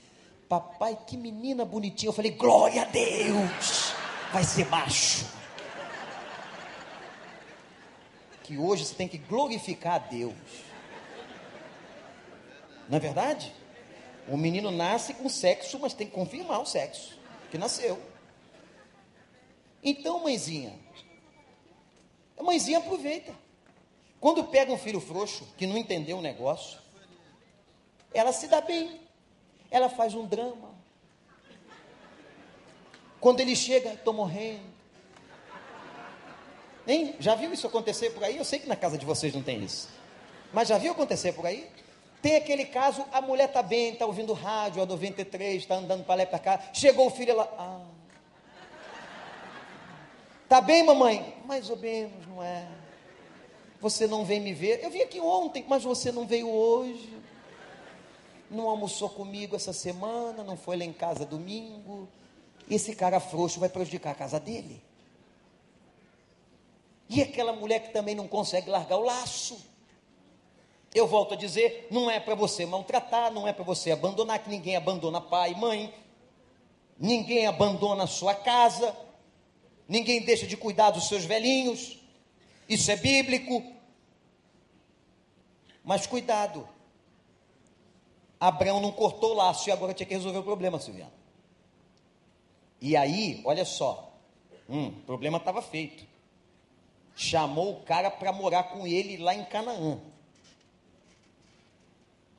[0.49, 2.09] Papai, que menina bonitinha.
[2.09, 3.93] Eu falei, glória a Deus.
[4.31, 5.44] Vai ser macho
[8.45, 10.35] que hoje você tem que glorificar a Deus.
[12.87, 13.51] Não é verdade?
[14.27, 17.19] O menino nasce com sexo, mas tem que confirmar o sexo
[17.49, 17.99] que nasceu.
[19.83, 20.73] Então, mãezinha,
[22.37, 23.33] a mãezinha aproveita.
[24.19, 26.79] Quando pega um filho frouxo, que não entendeu o negócio,
[28.13, 29.01] ela se dá bem.
[29.71, 30.73] Ela faz um drama.
[33.19, 34.74] Quando ele chega, estou morrendo.
[36.87, 37.15] Hein?
[37.19, 38.37] Já viu isso acontecer por aí?
[38.37, 39.89] Eu sei que na casa de vocês não tem isso.
[40.53, 41.67] Mas já viu acontecer por aí?
[42.21, 46.15] Tem aquele caso, a mulher está bem, está ouvindo rádio, a 93, está andando para
[46.15, 46.59] lá e para cá.
[46.73, 47.53] Chegou o filho, ela.
[47.57, 47.81] Ah.
[50.47, 51.35] Tá bem, mamãe?
[51.45, 52.67] Mais ou menos, não é?
[53.81, 54.83] Você não vem me ver?
[54.83, 57.13] Eu vim aqui ontem, mas você não veio hoje.
[58.49, 62.07] Não almoçou comigo essa semana, não foi lá em casa domingo.
[62.69, 64.81] Esse cara frouxo vai prejudicar a casa dele.
[67.09, 69.57] E aquela mulher que também não consegue largar o laço.
[70.93, 74.49] Eu volto a dizer, não é para você maltratar, não é para você abandonar, que
[74.49, 75.93] ninguém abandona pai e mãe,
[76.97, 78.95] ninguém abandona a sua casa,
[79.87, 81.99] ninguém deixa de cuidar dos seus velhinhos,
[82.67, 83.61] isso é bíblico.
[85.83, 86.67] Mas cuidado,
[88.39, 91.11] Abraão não cortou o laço e agora tinha que resolver o problema, Silviano.
[92.79, 94.13] E aí, olha só,
[94.69, 96.14] hum, o problema estava feito
[97.15, 99.99] chamou o cara para morar com ele lá em Canaã.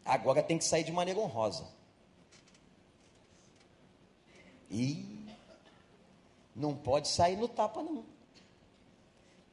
[0.05, 1.67] Agora tem que sair de maneira honrosa.
[4.71, 5.05] E
[6.55, 8.05] não pode sair no tapa, não.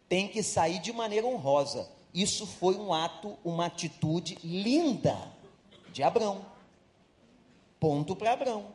[0.07, 1.89] Tem que sair de maneira honrosa.
[2.13, 5.17] Isso foi um ato, uma atitude linda
[5.91, 6.45] de Abraão.
[7.79, 8.67] Ponto para Abraão.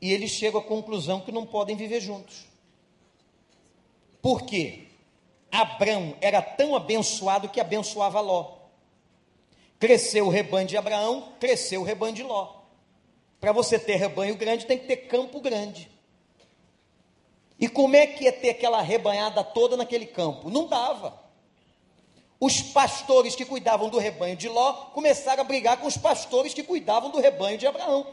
[0.00, 2.53] E eles chegam à conclusão que não podem viver juntos.
[4.24, 4.84] Por quê?
[5.52, 8.56] Abraão era tão abençoado que abençoava Ló.
[9.78, 12.62] Cresceu o rebanho de Abraão, cresceu o rebanho de Ló.
[13.38, 15.90] Para você ter rebanho grande, tem que ter campo grande.
[17.60, 20.48] E como é que ia ter aquela rebanhada toda naquele campo?
[20.48, 21.22] Não dava.
[22.40, 26.62] Os pastores que cuidavam do rebanho de Ló começaram a brigar com os pastores que
[26.62, 28.06] cuidavam do rebanho de Abraão.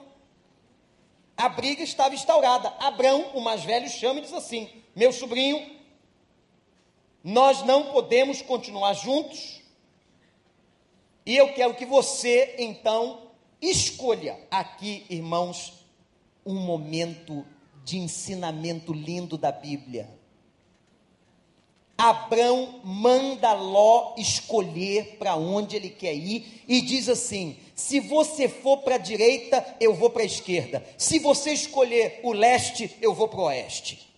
[1.38, 2.68] A briga estava instaurada.
[2.80, 5.80] Abraão, o mais velho, chama e diz assim: Meu sobrinho,
[7.24, 9.62] nós não podemos continuar juntos.
[11.26, 15.86] E eu quero que você, então, escolha aqui, irmãos,
[16.46, 17.46] um momento
[17.84, 20.10] de ensinamento lindo da Bíblia.
[21.98, 28.80] Abrão manda Ló escolher para onde ele quer ir e diz assim: se você for
[28.80, 30.84] para a direita, eu vou para a esquerda.
[30.98, 34.11] Se você escolher o leste, eu vou para o oeste.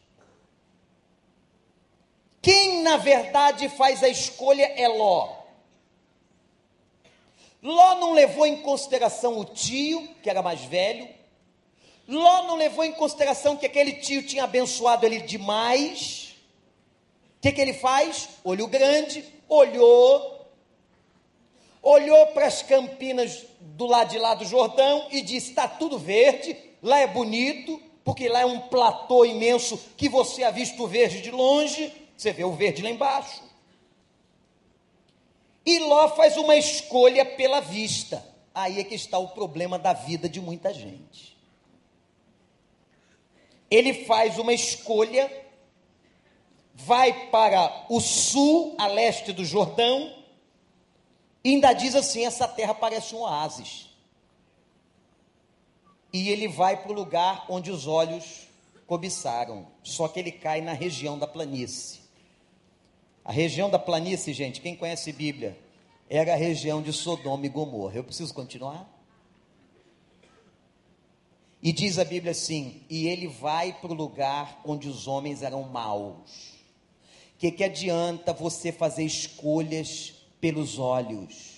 [2.44, 5.34] Quem na verdade faz a escolha é Ló.
[7.62, 11.08] Ló não levou em consideração o tio, que era mais velho.
[12.06, 16.36] Ló não levou em consideração que aquele tio tinha abençoado ele demais.
[17.38, 18.28] O que, que ele faz?
[18.44, 20.46] Olho grande, olhou,
[21.82, 26.58] olhou para as campinas do lado de lá do Jordão e disse: está tudo verde,
[26.82, 31.32] lá é bonito, porque lá é um platô imenso que você ha visto verde de
[31.32, 33.44] longe, você vê o verde lá embaixo.
[35.66, 38.26] E Ló faz uma escolha pela vista.
[38.56, 41.38] Aí é que está o problema da vida de muita gente.
[43.70, 45.32] Ele faz uma escolha,
[46.74, 50.16] vai para o sul, a leste do Jordão,
[51.44, 53.90] e ainda diz assim: essa terra parece um oásis.
[56.14, 58.48] E ele vai para o lugar onde os olhos
[58.86, 62.03] cobiçaram, só que ele cai na região da planície.
[63.24, 65.58] A região da planície, gente, quem conhece Bíblia,
[66.10, 67.96] era a região de Sodoma e Gomorra.
[67.96, 68.90] Eu preciso continuar?
[71.62, 75.64] E diz a Bíblia assim: e ele vai para o lugar onde os homens eram
[75.64, 76.52] maus.
[77.36, 81.54] O que, que adianta você fazer escolhas pelos olhos?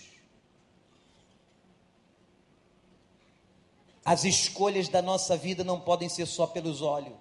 [4.03, 7.17] As escolhas da nossa vida não podem ser só pelos olhos.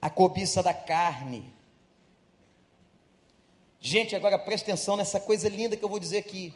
[0.00, 1.50] A cobiça da carne,
[3.80, 6.54] Gente, agora presta atenção nessa coisa linda que eu vou dizer aqui.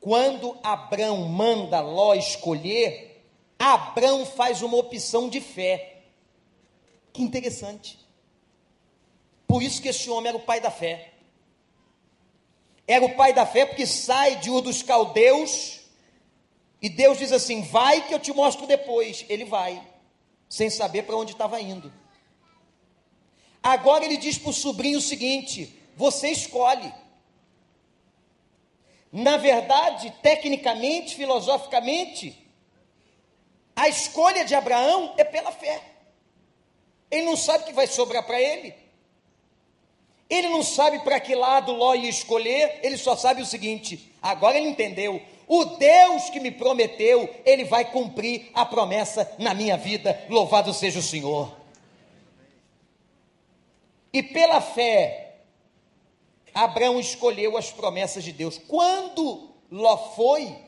[0.00, 3.24] Quando Abraão manda Ló escolher,
[3.58, 6.02] Abraão faz uma opção de fé.
[7.12, 7.98] Que interessante.
[9.46, 11.14] Por isso que esse homem era o pai da fé.
[12.86, 15.80] Era o pai da fé porque sai de Ur dos Caldeus
[16.80, 19.24] e Deus diz assim: vai que eu te mostro depois.
[19.28, 19.82] Ele vai,
[20.48, 21.92] sem saber para onde estava indo.
[23.68, 26.90] Agora ele diz para o sobrinho o seguinte: você escolhe.
[29.12, 32.34] Na verdade, tecnicamente, filosoficamente,
[33.76, 35.82] a escolha de Abraão é pela fé.
[37.10, 38.74] Ele não sabe o que vai sobrar para ele.
[40.30, 44.56] Ele não sabe para que lado Ló ia escolher, ele só sabe o seguinte: agora
[44.56, 45.20] ele entendeu.
[45.46, 50.24] O Deus que me prometeu, ele vai cumprir a promessa na minha vida.
[50.30, 51.57] Louvado seja o Senhor.
[54.18, 55.42] E pela fé,
[56.52, 58.58] Abraão escolheu as promessas de Deus.
[58.58, 60.58] Quando Ló foi,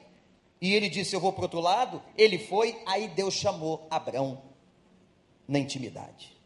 [0.61, 4.41] e ele disse: Eu vou para outro lado, ele foi, aí Deus chamou Abraão
[5.49, 6.39] na intimidade.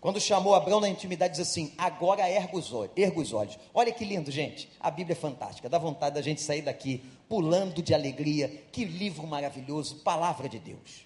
[0.00, 3.58] Quando chamou Abraão na intimidade, diz assim: Agora erga os, olhos, erga os olhos.
[3.74, 4.70] Olha que lindo, gente.
[4.78, 5.68] A Bíblia é fantástica.
[5.68, 8.46] Dá vontade da gente sair daqui pulando de alegria.
[8.70, 11.04] Que livro maravilhoso, palavra de Deus.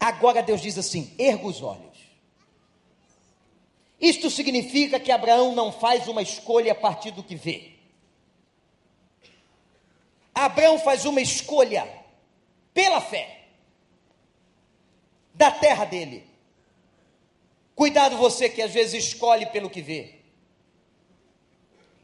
[0.00, 2.07] Agora Deus diz assim: Erga os olhos.
[4.00, 7.72] Isto significa que Abraão não faz uma escolha a partir do que vê.
[10.34, 11.88] Abraão faz uma escolha
[12.72, 13.46] pela fé
[15.34, 16.24] da terra dele.
[17.74, 20.16] Cuidado você que às vezes escolhe pelo que vê.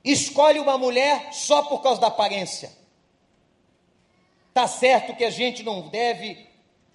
[0.05, 2.71] Escolhe uma mulher só por causa da aparência.
[4.53, 6.47] Tá certo que a gente não deve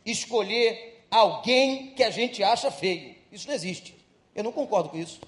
[0.06, 3.16] escolher alguém que a gente acha feio.
[3.32, 3.99] Isso não existe.
[4.39, 5.19] Eu não concordo com isso.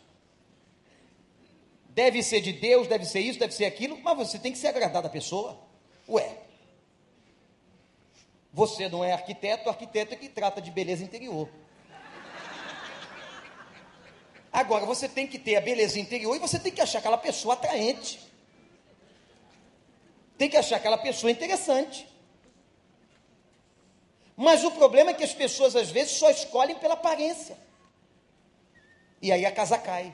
[1.90, 4.70] Deve ser de Deus, deve ser isso, deve ser aquilo, mas você tem que ser
[4.70, 5.60] agradado à pessoa.
[6.08, 6.38] Ué.
[8.54, 11.50] Você não é arquiteto, o arquiteto é que trata de beleza interior.
[14.50, 17.56] Agora, você tem que ter a beleza interior e você tem que achar aquela pessoa
[17.56, 18.18] atraente.
[20.38, 22.08] Tem que achar aquela pessoa interessante.
[24.38, 27.58] Mas o problema é que as pessoas às vezes só escolhem pela aparência.
[29.22, 30.14] E aí a casa cai.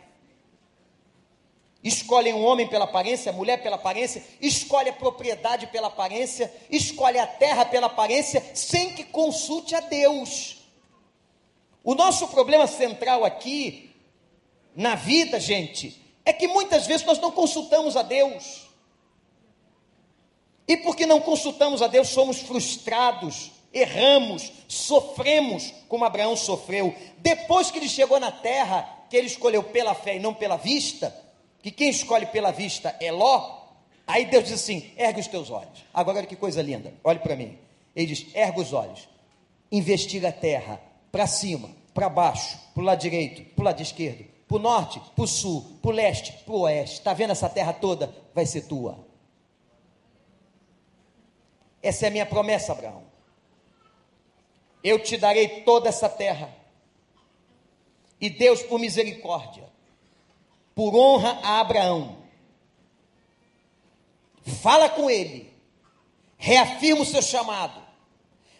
[1.84, 7.18] Escolhem um homem pela aparência, a mulher pela aparência, escolhe a propriedade pela aparência, escolhe
[7.18, 10.58] a terra pela aparência, sem que consulte a Deus.
[11.84, 13.95] O nosso problema central aqui,
[14.76, 18.68] na vida, gente, é que muitas vezes nós não consultamos a Deus.
[20.68, 26.93] E porque não consultamos a Deus, somos frustrados, erramos, sofremos como Abraão sofreu.
[27.20, 31.16] Depois que ele chegou na terra, que ele escolheu pela fé e não pela vista,
[31.62, 33.62] que quem escolhe pela vista é Ló,
[34.05, 35.86] aí Deus diz assim: ergue os teus olhos.
[35.93, 37.58] Agora olha que coisa linda, olhe para mim.
[37.95, 39.08] Ele diz: ergue os olhos,
[39.72, 40.82] investiga a terra,
[41.12, 45.01] para cima, para baixo, para o lado direito, para o lado esquerdo, para o norte,
[45.16, 46.99] para o sul, para o leste, para o oeste.
[46.99, 48.14] Está vendo essa terra toda?
[48.34, 49.05] Vai ser tua.
[51.82, 53.03] Essa é a minha promessa, Abraão.
[54.84, 56.53] Eu te darei toda essa terra
[58.20, 59.63] E Deus, por misericórdia,
[60.74, 62.18] por honra a Abraão,
[64.61, 65.53] fala com ele,
[66.38, 67.82] reafirma o seu chamado,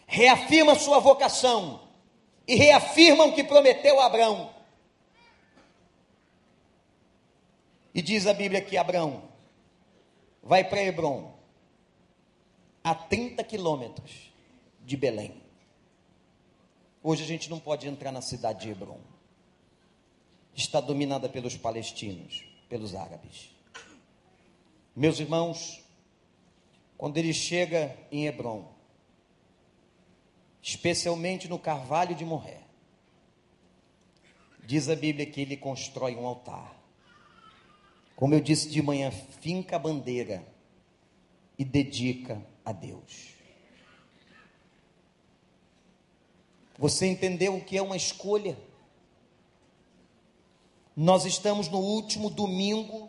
[0.06, 1.88] reafirma a sua vocação
[2.46, 4.50] e reafirma o que prometeu a Abraão.
[7.94, 9.22] E diz a Bíblia que Abraão
[10.42, 11.34] vai para Hebron,
[12.82, 14.32] a 30 quilômetros
[14.84, 15.42] de Belém.
[17.02, 19.00] Hoje a gente não pode entrar na cidade de Hebron.
[20.58, 23.48] Está dominada pelos palestinos, pelos árabes.
[24.94, 25.80] Meus irmãos,
[26.96, 28.68] quando ele chega em Hebron,
[30.60, 32.58] especialmente no Carvalho de Morré,
[34.64, 36.76] diz a Bíblia que ele constrói um altar.
[38.16, 40.44] Como eu disse de manhã, finca a bandeira
[41.56, 43.28] e dedica a Deus.
[46.76, 48.58] Você entendeu o que é uma escolha?
[51.00, 53.08] Nós estamos no último domingo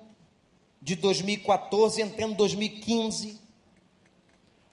[0.79, 3.41] de 2014, entrando 2015.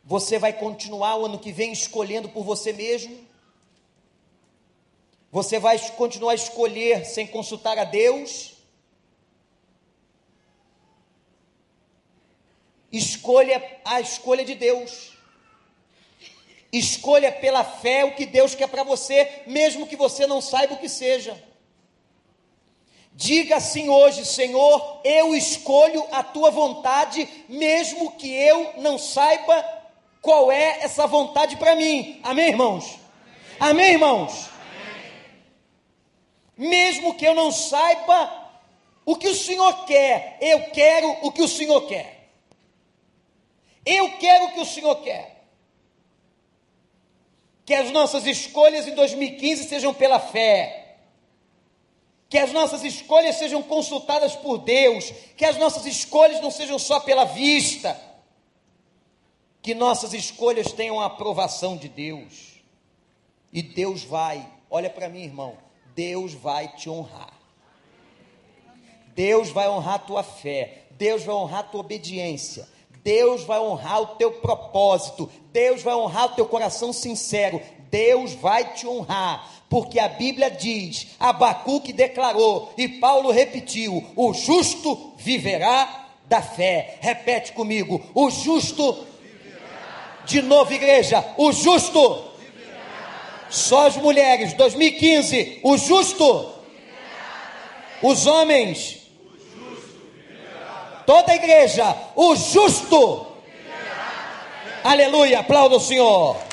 [0.05, 3.27] Você vai continuar o ano que vem escolhendo por você mesmo?
[5.33, 8.57] Você vai continuar a escolher sem consultar a Deus?
[12.93, 15.17] Escolha a escolha de Deus.
[16.71, 20.79] Escolha pela fé o que Deus quer para você, mesmo que você não saiba o
[20.79, 21.56] que seja.
[23.17, 29.65] Diga assim hoje, Senhor, eu escolho a tua vontade, mesmo que eu não saiba
[30.21, 32.21] qual é essa vontade para mim.
[32.23, 32.99] Amém, irmãos?
[33.59, 34.51] Amém, irmãos?
[36.57, 38.31] Mesmo que eu não saiba
[39.05, 42.29] o que o Senhor quer, eu quero o que o Senhor quer.
[43.85, 45.37] Eu quero o que o Senhor quer
[47.67, 50.86] que as nossas escolhas em 2015 sejam pela fé,
[52.29, 57.01] que as nossas escolhas sejam consultadas por Deus, que as nossas escolhas não sejam só
[57.01, 58.01] pela vista,
[59.63, 62.61] que nossas escolhas tenham a aprovação de Deus,
[63.53, 65.57] e Deus vai, olha para mim, irmão,
[65.95, 67.33] Deus vai te honrar.
[69.15, 72.69] Deus vai honrar a tua fé, Deus vai honrar a tua obediência,
[73.03, 78.75] Deus vai honrar o teu propósito, Deus vai honrar o teu coração sincero, Deus vai
[78.75, 86.41] te honrar, porque a Bíblia diz, Abacuque declarou e Paulo repetiu: o justo viverá da
[86.41, 86.99] fé.
[87.01, 89.07] Repete comigo: o justo,
[90.25, 92.25] de novo, igreja, o justo,
[93.49, 96.53] só as mulheres, 2015, o justo,
[98.03, 98.99] os homens,
[101.05, 103.27] toda a igreja, o justo.
[104.85, 106.46] Aleluia, aplauda o Senhor.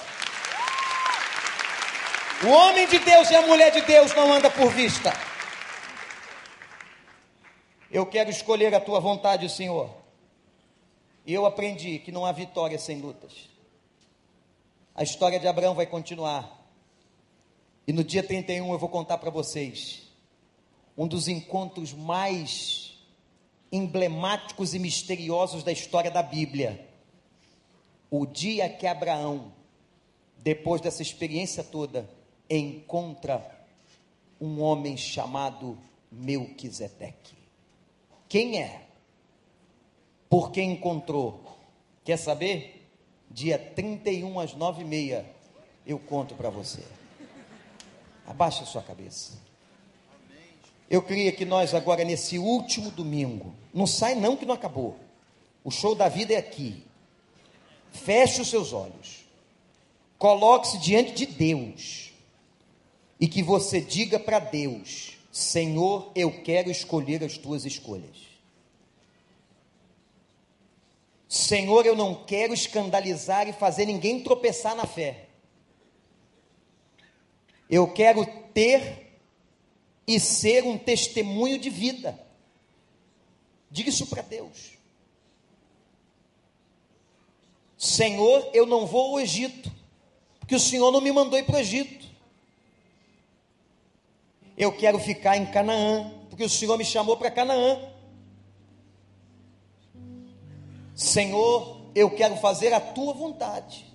[2.45, 5.13] O homem de Deus e a mulher de Deus não anda por vista.
[7.89, 9.89] Eu quero escolher a tua vontade, Senhor.
[11.25, 13.47] E eu aprendi que não há vitória sem lutas.
[14.93, 16.67] A história de Abraão vai continuar.
[17.87, 20.03] E no dia 31 eu vou contar para vocês
[20.97, 22.97] um dos encontros mais
[23.71, 26.89] emblemáticos e misteriosos da história da Bíblia.
[28.11, 29.53] O dia que Abraão,
[30.39, 32.09] depois dessa experiência toda,
[32.57, 33.65] encontra
[34.39, 35.77] um homem chamado
[36.11, 37.35] Melquisedeque.
[38.27, 38.81] Quem é?
[40.29, 41.57] Por quem encontrou?
[42.03, 42.87] Quer saber?
[43.29, 45.33] Dia 31 às 9 e meia
[45.85, 46.83] eu conto para você.
[48.25, 49.33] Abaixa sua cabeça.
[50.89, 54.97] Eu queria que nós agora nesse último domingo, não sai não que não acabou.
[55.63, 56.83] O show da vida é aqui.
[57.91, 59.25] Feche os seus olhos.
[60.17, 62.12] Coloque-se diante de Deus.
[63.19, 68.33] E que você diga para Deus: Senhor, eu quero escolher as tuas escolhas.
[71.27, 75.29] Senhor, eu não quero escandalizar e fazer ninguém tropeçar na fé.
[77.67, 79.17] Eu quero ter
[80.05, 82.19] e ser um testemunho de vida.
[83.71, 84.73] Diga isso para Deus.
[87.75, 89.71] Senhor, eu não vou ao Egito,
[90.39, 92.07] porque o Senhor não me mandou ir para o Egito.
[94.57, 97.79] Eu quero ficar em Canaã, porque o Senhor me chamou para Canaã.
[100.95, 103.85] Senhor, eu quero fazer a tua vontade.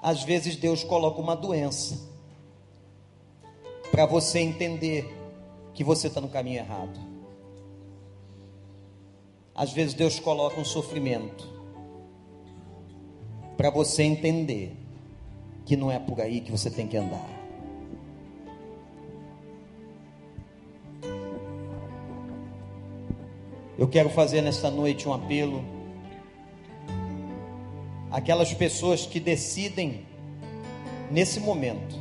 [0.00, 1.98] Às vezes Deus coloca uma doença
[3.90, 5.14] para você entender
[5.74, 6.98] que você está no caminho errado.
[9.54, 11.48] Às vezes Deus coloca um sofrimento
[13.56, 14.76] para você entender
[15.66, 17.37] que não é por aí que você tem que andar.
[23.78, 25.64] Eu quero fazer nesta noite um apelo
[28.10, 30.04] àquelas pessoas que decidem
[31.12, 31.96] nesse momento.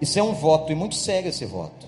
[0.00, 1.86] Isso é um voto e muito sério esse voto.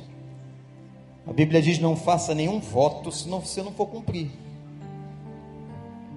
[1.27, 4.31] A Bíblia diz: não faça nenhum voto se não, você não for cumprir.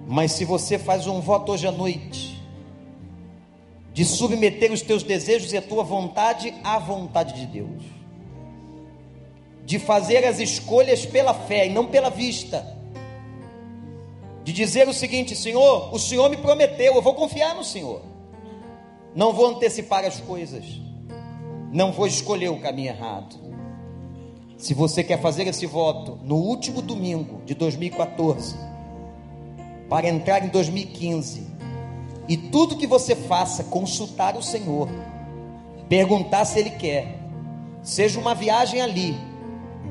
[0.06, 2.40] Mas se você faz um voto hoje à noite,
[3.92, 7.97] de submeter os teus desejos e a tua vontade à vontade de Deus,
[9.68, 12.66] de fazer as escolhas pela fé e não pela vista.
[14.42, 18.00] De dizer o seguinte: Senhor, o Senhor me prometeu, eu vou confiar no Senhor.
[19.14, 20.64] Não vou antecipar as coisas.
[21.70, 23.36] Não vou escolher o caminho errado.
[24.56, 28.56] Se você quer fazer esse voto no último domingo de 2014,
[29.86, 31.46] para entrar em 2015,
[32.26, 34.88] e tudo que você faça, consultar o Senhor,
[35.90, 37.18] perguntar se Ele quer,
[37.82, 39.27] seja uma viagem ali,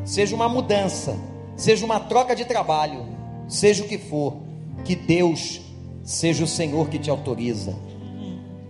[0.08, 1.20] seja uma mudança,
[1.58, 3.06] seja uma troca de trabalho,
[3.46, 4.38] seja o que for,
[4.86, 5.60] que Deus
[6.02, 7.76] seja o Senhor que te autoriza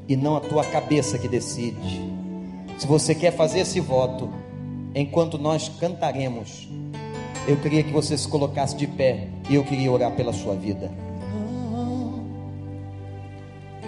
[0.07, 2.01] e não a tua cabeça que decide.
[2.79, 4.31] Se você quer fazer esse voto,
[4.95, 6.67] enquanto nós cantaremos,
[7.47, 10.91] eu queria que você se colocasse de pé e eu queria orar pela sua vida.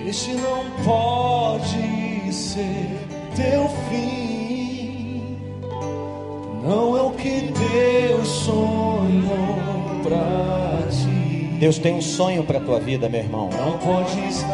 [0.05, 2.89] Este não pode ser
[3.35, 4.38] teu fim.
[6.69, 9.55] Não é o que Deus sonhou
[10.03, 11.57] pra ti.
[11.59, 13.49] Deus tem um sonho para a tua vida, meu irmão.
[13.57, 14.45] Não podes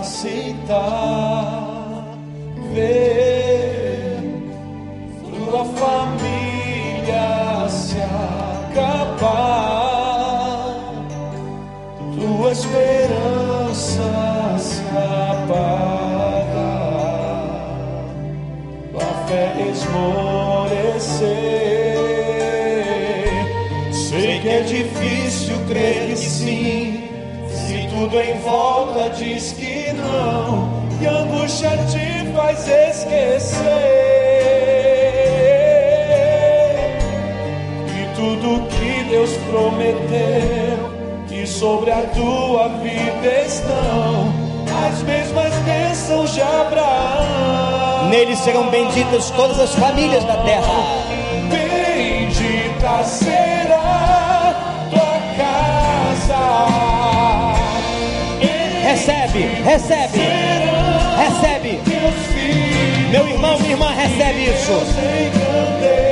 [0.00, 1.68] aceitar
[2.74, 4.18] ver
[5.30, 7.98] tua família se
[8.72, 9.54] acabar,
[12.18, 14.02] tua esperança
[14.58, 16.01] se apagar,
[19.32, 21.22] fé esmorecer.
[23.90, 27.04] Sei que é difícil crer que sim,
[27.48, 33.62] se tudo em volta diz que não, e a angústia te faz esquecer.
[37.88, 40.92] E tudo que Deus prometeu,
[41.26, 44.32] que sobre a tua vida estão
[44.86, 47.21] as mesmas bênçãos de Abraão.
[48.12, 50.84] Nele serão benditas todas as famílias da terra.
[51.48, 54.54] Bendita será
[54.90, 56.44] tua casa.
[58.82, 60.20] Recebe, recebe,
[61.16, 61.80] recebe.
[63.10, 64.72] Meu irmão, minha irmã, recebe isso.
[65.24, 66.04] engrandecerá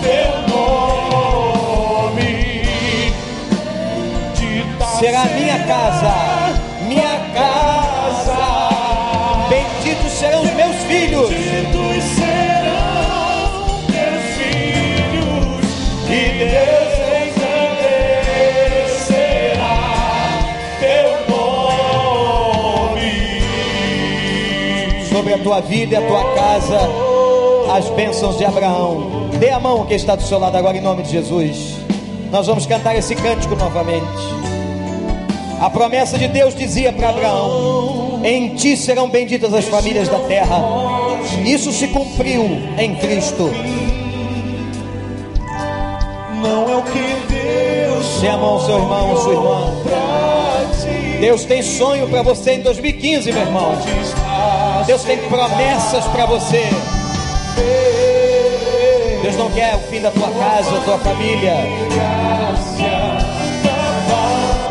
[0.00, 2.32] teu nome.
[4.98, 6.25] Será minha casa,
[25.46, 26.80] tua vida e a tua casa,
[27.72, 29.30] as bênçãos de Abraão.
[29.38, 31.76] Dê a mão que está do seu lado agora, em nome de Jesus.
[32.32, 34.04] Nós vamos cantar esse cântico novamente.
[35.60, 40.60] A promessa de Deus dizia para Abraão: Em ti serão benditas as famílias da terra.
[41.44, 42.42] Isso se cumpriu
[42.76, 43.48] em Cristo.
[46.42, 49.76] Não é o que Deus Dê a mão seu irmão, sua irmã.
[51.20, 53.76] Deus tem sonho para você em 2015, meu irmão.
[54.86, 56.70] Deus tem promessas para você.
[59.20, 61.54] Deus não quer o fim da tua casa, da tua família.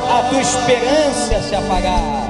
[0.09, 2.29] A tua esperança se apagar.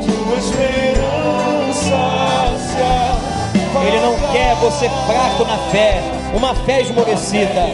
[3.85, 6.01] Ele não quer você fraco na fé,
[6.33, 7.67] uma fé esmorecida.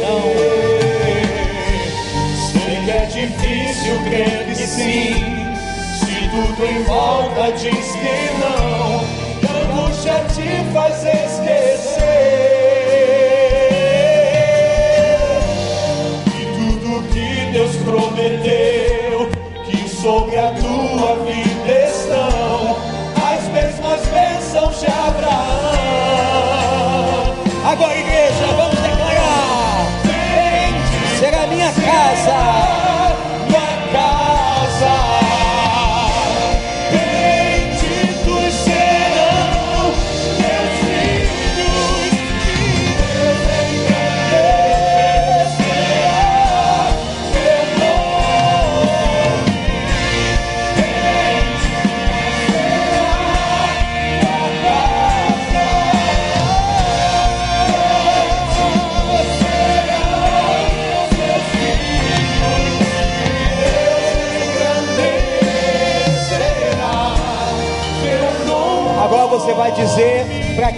[0.00, 0.22] Não.
[2.52, 5.41] Sei que é difícil crer que sim,
[6.32, 9.04] tudo em volta diz que não,
[9.38, 12.00] e a angústia te faz esquecer.
[16.34, 19.28] E tudo que Deus prometeu,
[19.66, 21.51] que sobre a tua vida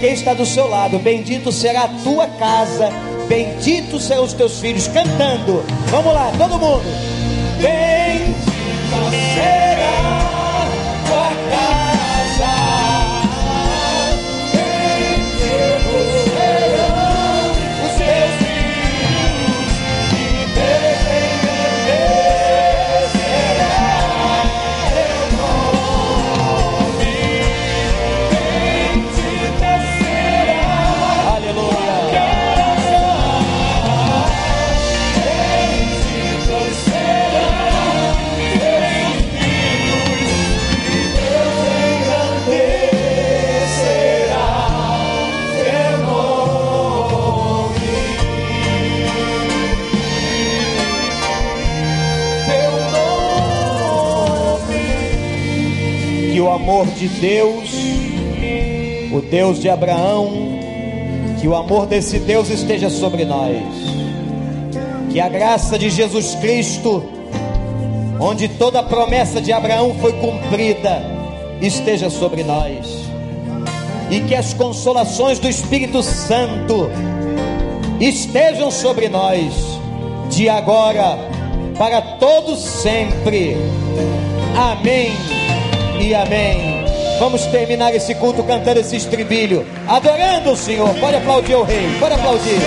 [0.04, 2.90] quem está do seu lado: Bendito será a tua casa,
[3.26, 5.64] bendito serão os teus filhos, cantando.
[5.90, 7.13] Vamos lá, todo mundo.
[56.86, 57.70] De Deus,
[59.12, 60.30] o Deus de Abraão,
[61.40, 63.58] que o amor desse Deus esteja sobre nós.
[65.10, 67.04] Que a graça de Jesus Cristo,
[68.20, 71.02] onde toda a promessa de Abraão foi cumprida,
[71.60, 73.04] esteja sobre nós.
[74.10, 76.90] E que as consolações do Espírito Santo
[78.00, 79.52] estejam sobre nós,
[80.30, 81.18] de agora
[81.78, 83.56] para todos sempre.
[84.56, 85.12] Amém
[86.00, 86.73] e amém.
[87.18, 90.92] Vamos terminar esse culto cantando esse estribilho, adorando o Senhor.
[90.94, 92.58] Pode aplaudir o Rei, pode aplaudir.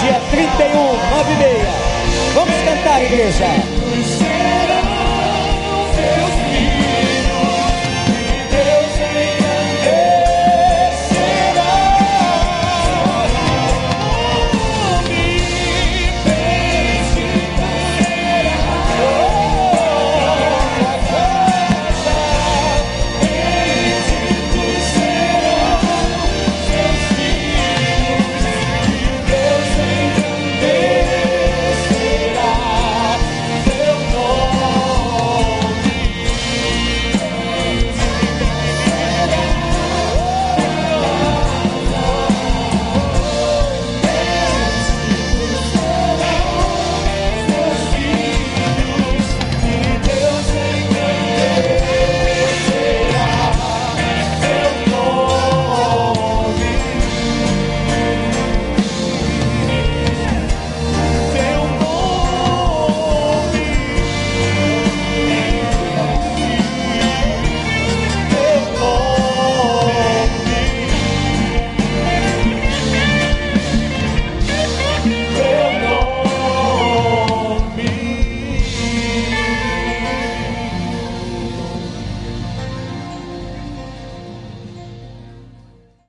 [0.00, 0.72] Dia 31,
[1.10, 1.66] 9 e meia.
[2.34, 3.85] Vamos cantar, igreja.